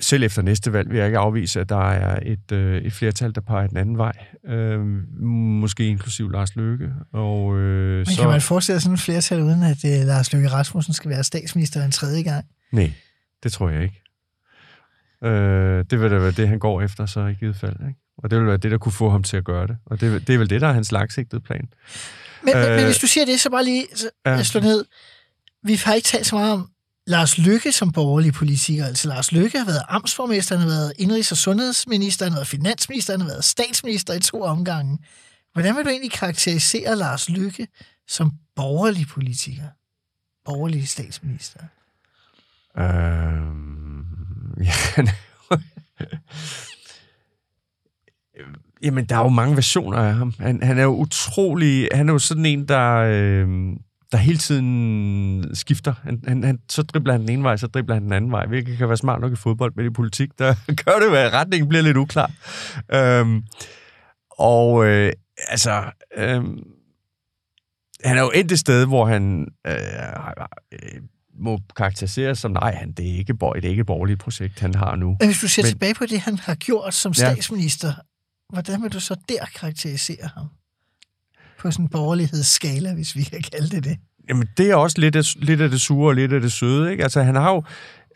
[0.00, 3.34] selv efter næste valg vil jeg ikke afvise, at der er et, øh, et flertal,
[3.34, 4.12] der peger den anden vej.
[4.46, 4.80] Øh,
[5.20, 6.90] måske inklusiv Lars Løkke.
[7.12, 8.20] Og, øh, Men så...
[8.20, 11.24] kan man forestille sig sådan et flertal, uden at øh, Lars Løkke Rasmussen skal være
[11.24, 12.44] statsminister en tredje gang?
[12.72, 12.92] Nej,
[13.42, 14.02] det tror jeg ikke.
[15.24, 17.76] Øh, det vil da være det, han går efter så i givet fald.
[17.88, 18.00] Ikke?
[18.18, 19.76] Og det vil være det, der kunne få ham til at gøre det.
[19.86, 21.68] Og det, det er vel det, der er hans langsigtede plan.
[22.42, 24.42] Men, øh, men, hvis du siger det, så bare lige så, ja.
[24.42, 24.84] slår ned.
[25.62, 26.70] Vi har ikke talt så meget om
[27.10, 28.86] Lars Lykke som borgerlig politiker.
[28.86, 32.46] Altså Lars Lykke har været amtsformester, han har været indrigs- og sundhedsminister, han har været
[32.46, 34.98] finansminister, han har været statsminister i to omgange.
[35.52, 37.68] Hvordan vil du egentlig karakterisere Lars Lykke
[38.08, 39.68] som borgerlig politiker?
[40.44, 41.60] Borgerlig statsminister?
[42.78, 44.04] Øhm,
[44.68, 45.02] ja,
[48.82, 50.34] Jamen, der er jo mange versioner af ham.
[50.38, 51.88] Han, han er jo utrolig...
[51.92, 52.94] Han er jo sådan en, der...
[52.96, 53.76] Øh,
[54.12, 55.94] der hele tiden skifter.
[56.02, 58.46] Han, han, han, så dribler han den ene vej, så dribler han den anden vej,
[58.46, 60.54] hvilket kan være smart nok i fodbold, men i politik, der
[60.84, 62.30] gør det at retningen bliver lidt uklar.
[62.92, 63.44] Øhm,
[64.30, 65.12] og øh,
[65.48, 65.84] altså,
[66.16, 66.44] øh,
[68.04, 69.74] han er jo endt et sted, hvor han øh,
[70.72, 71.00] øh,
[71.38, 74.74] må karakteriseres som, nej, han, det, er ikke, det er ikke et borgerligt projekt, han
[74.74, 75.16] har nu.
[75.24, 77.94] Hvis du ser men, tilbage på det, han har gjort som statsminister, ja.
[78.52, 80.46] hvordan vil du så der karakterisere ham?
[81.62, 83.96] På sådan en borgerlighedsskala, hvis vi kan kalde det det.
[84.28, 86.90] Jamen, det er også lidt af, lidt af det sure og lidt af det søde.
[86.90, 87.02] Ikke?
[87.02, 87.62] Altså, han har jo,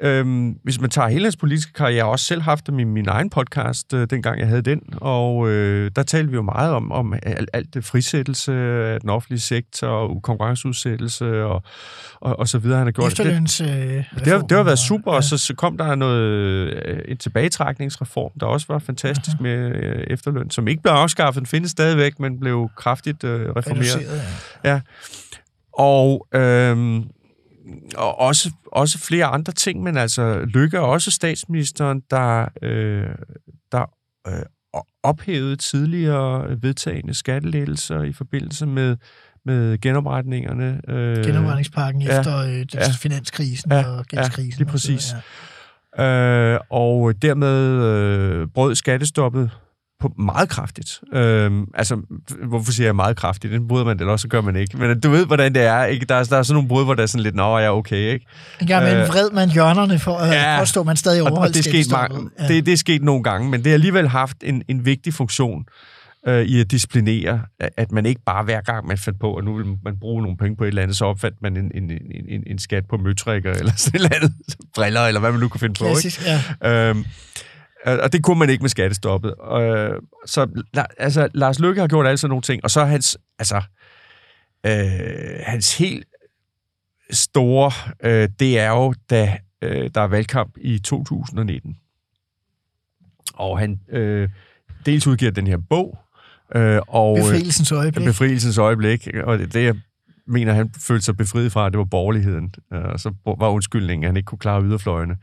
[0.00, 2.84] øhm, hvis man tager hele hans politiske karriere, jeg har også selv haft dem i
[2.84, 6.72] min egen podcast, øh, dengang jeg havde den, og øh, der talte vi jo meget
[6.72, 11.62] om, om alt, alt det frisættelse af den offentlige sektor, og konkurrenceudsættelse og,
[12.20, 12.78] og, og så videre.
[12.78, 13.66] Han har gjort Efterløns, det.
[13.68, 15.16] Øh, det, har, det har været super, ja.
[15.16, 19.42] og så, så kom der noget, øh, en tilbagetrækningsreform, der også var fantastisk Aha.
[19.42, 24.06] med øh, efterløn, som ikke blev afskaffet, den findes stadigvæk, men blev kraftigt øh, reformeret.
[24.64, 24.70] Ja.
[24.70, 24.80] ja.
[25.72, 27.04] Og, øhm,
[27.96, 33.08] og også, også flere andre ting, men altså Lykke er også statsministeren, der, øh,
[33.72, 33.90] der
[34.26, 34.42] øh,
[35.02, 38.96] ophævede tidligere vedtagende skattelettelser i forbindelse med
[39.46, 40.80] med genopretningerne.
[40.88, 44.50] Øh, Genopretningspakken ja, efter øh, ja, finanskrisen ja, og gældskrisen.
[44.50, 45.12] Ja, lige præcis.
[45.12, 45.22] Og,
[45.96, 46.54] så, ja.
[46.54, 49.50] øh, og dermed øh, brød skattestoppet
[50.08, 51.00] på meget kraftigt.
[51.12, 52.00] Øhm, altså,
[52.48, 53.52] hvorfor siger jeg meget kraftigt?
[53.52, 54.76] Den bryder man det, eller så gør man ikke.
[54.76, 55.84] Men du ved, hvordan det er.
[55.84, 56.06] Ikke?
[56.06, 58.12] Der, er, der er sådan nogle brud, hvor der er sådan lidt, nå, ja, okay.
[58.12, 58.26] Ikke?
[58.60, 61.52] En gang med øh, vred man hjørnerne for at ja, påstå, at man stadig overholder
[61.52, 62.48] det, er sket mange, ja.
[62.48, 65.64] det, det er sket nogle gange, men det har alligevel haft en, en vigtig funktion
[66.26, 67.42] øh, i at disciplinere,
[67.76, 70.36] at man ikke bare hver gang man fandt på, at nu vil man bruge nogle
[70.36, 71.90] penge på et eller andet, så opfandt man en, en,
[72.28, 74.32] en, en skat på møtrikker, eller sådan et eller andet,
[74.76, 76.26] briller, eller hvad man nu kan finde Klassisk, på.
[76.26, 76.68] Ikke?
[76.68, 76.88] Ja.
[76.90, 77.04] Øhm,
[77.84, 79.34] og det kunne man ikke med skattestoppet.
[79.60, 79.90] Øh,
[80.26, 80.64] så
[80.98, 83.62] altså, Lars Løkke har gjort alle sådan nogle ting, og så hans, altså,
[84.66, 86.06] øh, hans helt
[87.10, 87.72] store,
[88.04, 91.76] øh, det er jo, da øh, der er valgkamp i 2019.
[93.34, 94.28] Og han øh,
[94.86, 95.98] dels udgiver den her bog,
[96.54, 97.16] øh, og...
[97.16, 98.06] Befrielsens øjeblik.
[98.06, 99.74] Befrielsens øjeblik, og det, det jeg
[100.26, 102.54] mener, han følte sig befriet fra, det var borgerligheden.
[102.72, 105.16] Øh, og så var undskyldningen, at han ikke kunne klare yderfløjene.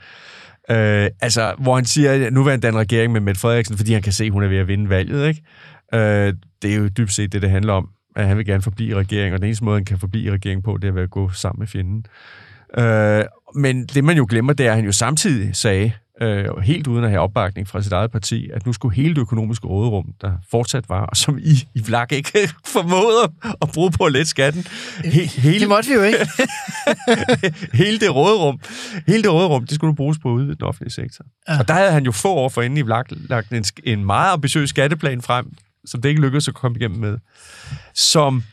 [0.70, 3.94] Øh, altså, hvor han siger, at nu vil han danne regering med Mette Frederiksen, fordi
[3.94, 5.28] han kan se, at hun er ved at vinde valget.
[5.28, 5.44] Ikke?
[5.94, 7.90] Øh, det er jo dybt set det, det handler om.
[8.16, 10.32] At han vil gerne forblive i regering, og den eneste måde, han kan forblive i
[10.32, 12.06] regering på, det er ved at gå sammen med fjenden.
[12.78, 13.24] Øh,
[13.56, 15.92] men det, man jo glemmer, det er, at han jo samtidig sagde,
[16.22, 19.22] øh, helt uden at have opbakning fra sit eget parti, at nu skulle hele det
[19.22, 22.32] økonomiske råderum, der fortsat var, og som I, I Vlak ikke
[22.66, 23.32] formåede
[23.62, 24.66] at bruge på at lette skatten.
[25.04, 26.28] He, hele, det måtte vi jo ikke.
[27.84, 28.60] hele det råderum,
[29.08, 31.26] hele det råderum, det skulle bruges på at udvide den offentlige sektor.
[31.50, 31.60] Ja.
[31.60, 34.34] Og der havde han jo få år for inden i Vlak lagt en, en meget
[34.34, 35.54] ambitiøs skatteplan frem,
[35.86, 37.18] som det ikke lykkedes at komme igennem med,
[37.94, 38.44] som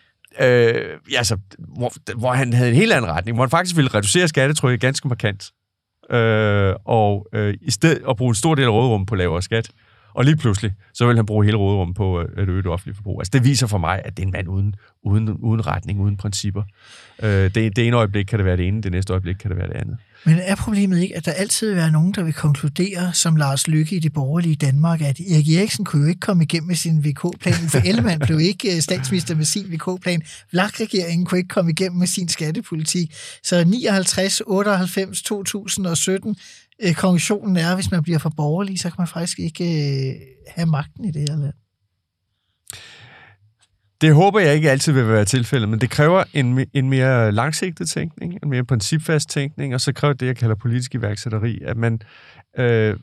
[0.40, 4.28] øh, altså, hvor, hvor han havde en helt anden retning, hvor han faktisk ville reducere
[4.28, 5.52] skattetrykket ganske markant
[6.10, 9.70] øh, og øh, i stedet at bruge en stor del af rådrum på lavere skat.
[10.18, 12.94] Og lige pludselig, så vil han bruge hele råderummet på øh, at øge det offentlige
[12.94, 13.20] forbrug.
[13.20, 16.16] Altså det viser for mig, at det er en mand uden, uden, uden retning, uden
[16.16, 16.62] principper.
[17.22, 19.58] Øh, det, det ene øjeblik kan det være det ene, det næste øjeblik kan det
[19.58, 19.96] være det andet.
[20.24, 23.68] Men er problemet ikke, at der altid vil være nogen, der vil konkludere, som Lars
[23.68, 27.04] Lykke i det borgerlige Danmark, at Erik Eriksen kunne jo ikke komme igennem med sin
[27.04, 31.98] VK-plan, for Ellemann blev ikke øh, statsminister med sin VK-plan, Vlak-regeringen kunne ikke komme igennem
[31.98, 33.14] med sin skattepolitik.
[33.42, 36.36] Så 59, 98, 2017,
[36.82, 40.14] øh, konklusionen er, at hvis man bliver for borgerlig, så kan man faktisk ikke øh,
[40.48, 41.54] have magten i det her land.
[44.00, 47.88] Det håber jeg ikke altid vil være tilfældet, men det kræver en, en mere langsigtet
[47.88, 52.00] tænkning, en mere principfast tænkning, og så kræver det, jeg kalder politisk iværksætteri, at man
[52.58, 52.96] øh,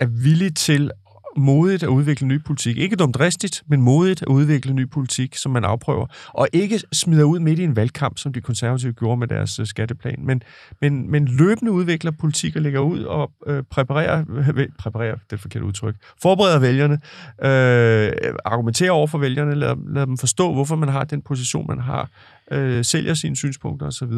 [0.00, 0.90] er villig til
[1.36, 2.78] modigt at udvikle ny politik.
[2.78, 6.06] Ikke dumdristigt, men modigt at udvikle ny politik, som man afprøver.
[6.28, 9.66] Og ikke smider ud midt i en valgkamp, som de konservative gjorde med deres øh,
[9.66, 10.42] skatteplan, men,
[10.80, 15.40] men, men løbende udvikler politik og lægger ud og øh, præparerer, øh, præparerer, det er
[15.40, 16.94] forkert udtryk, forbereder vælgerne,
[17.42, 21.78] øh, argumenterer over for vælgerne, lader, lader dem forstå, hvorfor man har den position, man
[21.78, 22.10] har,
[22.50, 24.12] øh, sælger sine synspunkter osv.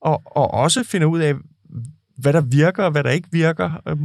[0.00, 1.34] Og, og også finder ud af,
[2.18, 3.98] hvad der virker og hvad der ikke virker, øh,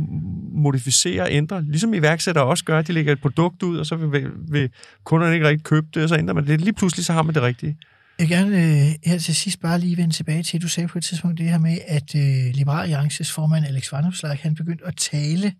[0.53, 1.63] modificere og ændre.
[1.63, 4.69] Ligesom iværksættere også gør, at de lægger et produkt ud, og så vil, vil
[5.03, 6.61] kunderne ikke rigtig købe det, og så ændrer man det.
[6.61, 7.77] Lige pludselig så har man det rigtige.
[8.19, 10.97] Jeg vil gerne øh, her til sidst bare lige vende tilbage til, du sagde på
[10.97, 14.95] et tidspunkt det her med, at øh, Liberal Alliances formand Alex Vanopslagh, han begyndte at
[14.95, 15.53] tale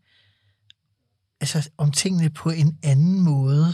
[1.41, 3.73] altså, om tingene på en anden måde,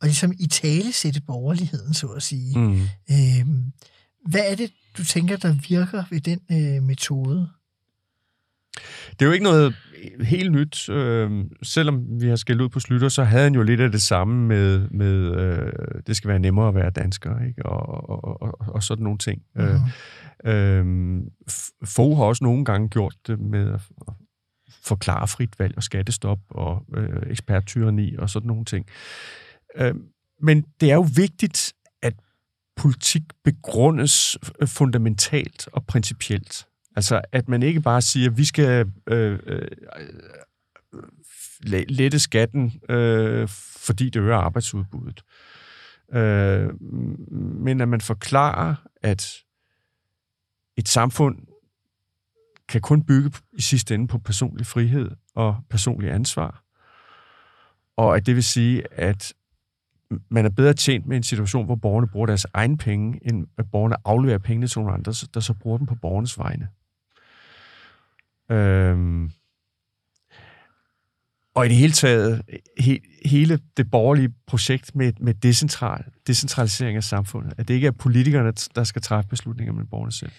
[0.00, 2.58] og ligesom i tale sætte borgerligheden, så at sige.
[2.58, 2.80] Mm.
[3.10, 3.46] Øh,
[4.26, 7.48] hvad er det, du tænker, der virker ved den øh, metode?
[9.10, 9.74] Det er jo ikke noget
[10.20, 10.88] helt nyt.
[10.88, 14.02] Øh, selvom vi har skældt ud på Slytter, så havde han jo lidt af det
[14.02, 15.72] samme med, med øh,
[16.06, 17.66] det skal være nemmere at være dansker, ikke?
[17.66, 19.42] Og, og, og, og sådan nogle ting.
[19.54, 19.74] Mm-hmm.
[20.44, 21.22] Øh, øh,
[21.84, 23.80] Fogh har også nogle gange gjort det med at
[24.82, 28.86] forklare frit valg og skattestop og øh, eksperttyranni og sådan nogle ting.
[29.76, 29.94] Øh,
[30.42, 32.14] men det er jo vigtigt, at
[32.76, 36.66] politik begrundes fundamentalt og principielt.
[36.96, 39.68] Altså, at man ikke bare siger, at vi skal øh, øh, øh
[41.88, 45.22] lette skatten, øh, fordi det øger arbejdsudbuddet.
[46.12, 46.82] Øh,
[47.62, 49.34] men at man forklarer, at
[50.76, 51.38] et samfund
[52.68, 56.64] kan kun bygge i sidste ende på personlig frihed og personlig ansvar.
[57.96, 59.32] Og at det vil sige, at
[60.28, 63.70] man er bedre tjent med en situation, hvor borgerne bruger deres egen penge, end at
[63.70, 66.68] borgerne afleverer pengene til nogle andre, der så bruger dem på borgernes vegne.
[68.50, 69.30] Øhm,
[71.54, 72.42] og i det hele taget,
[72.78, 77.90] he, hele det borgerlige projekt med, med decentral, decentralisering af samfundet, at det ikke er
[77.90, 80.30] politikerne, der skal træffe beslutninger, men borgerne selv.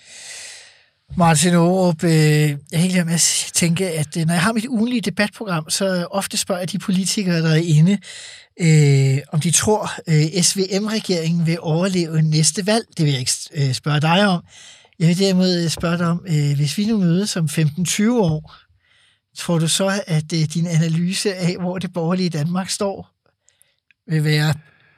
[1.18, 4.66] Martin Aarup, øh, jeg er helt med at tænke, at øh, når jeg har mit
[4.66, 7.98] ugenlige debatprogram, så ofte spørger jeg de politikere, der er inde,
[8.60, 12.86] øh, om de tror, øh, SVM-regeringen vil overleve næste valg.
[12.98, 14.44] Det vil jeg ikke øh, spørge dig om.
[15.02, 18.56] Jeg vil derimod spørge dig om, øh, hvis vi nu mødes om 15-20 år,
[19.38, 23.10] tror du så, at øh, din analyse af, hvor det borgerlige Danmark står,
[24.08, 24.54] vil være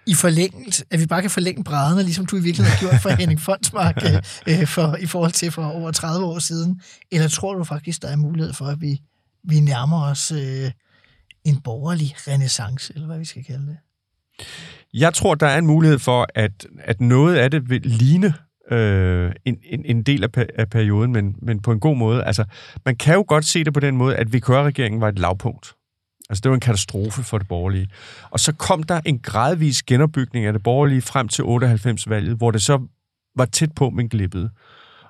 [0.08, 3.10] i forlængelse, at vi bare kan forlænge brædderne, ligesom du i virkeligheden har gjort for
[3.20, 6.82] Henning Fondsmark øh, øh, for, i forhold til for over 30 år siden?
[7.12, 9.02] Eller tror du faktisk, der er mulighed for, at vi,
[9.44, 10.72] vi nærmer os øh,
[11.44, 13.78] en borgerlig renaissance, eller hvad vi skal kalde det?
[14.94, 18.34] Jeg tror, der er en mulighed for, at, at noget af det vil ligne
[18.74, 22.24] øh, en, en, en del af, af perioden, men, men på en god måde.
[22.24, 22.46] Altså,
[22.86, 25.74] man kan jo godt se det på den måde, at VKR-regeringen var et lavpunkt.
[26.30, 27.88] Altså, det var en katastrofe for det borgerlige.
[28.32, 32.62] Og så kom der en gradvis genopbygning af det borgerlige frem til 98-valget, hvor det
[32.62, 32.88] så
[33.36, 34.50] var tæt på, men glippede.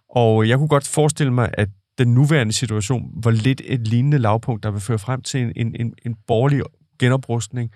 [0.10, 4.64] Og jeg kunne godt forestille mig, at den nuværende situation var lidt et lignende lavpunkt,
[4.64, 6.62] der vil føre frem til en, en, en en borgerlig
[7.00, 7.72] genoprustning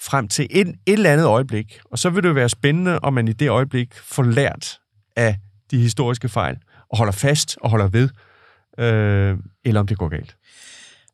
[0.00, 1.80] frem til et, et eller andet øjeblik.
[1.84, 4.78] Og så vil det være spændende, om man i det øjeblik får lært
[5.16, 5.36] af
[5.70, 6.56] de historiske fejl,
[6.90, 8.08] og holder fast og holder ved,
[8.78, 10.36] øh, eller om det går galt.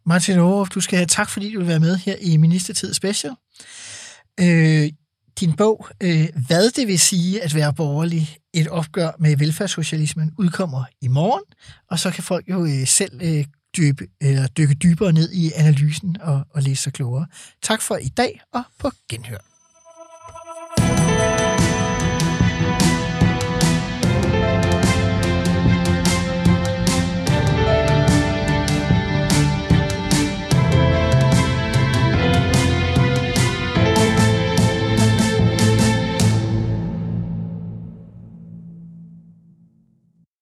[0.07, 3.32] Martin Aarup, du skal have tak, fordi du vil være med her i Ministertid Special.
[4.40, 4.90] Øh,
[5.40, 10.84] din bog, øh, Hvad det vil sige at være borgerlig, et opgør med velfærdssocialismen, udkommer
[11.01, 11.44] i morgen,
[11.90, 13.44] og så kan folk jo øh, selv øh,
[13.76, 17.26] dybe, eller dykke dybere ned i analysen og, og læse sig klogere.
[17.62, 19.56] Tak for i dag, og på genhør.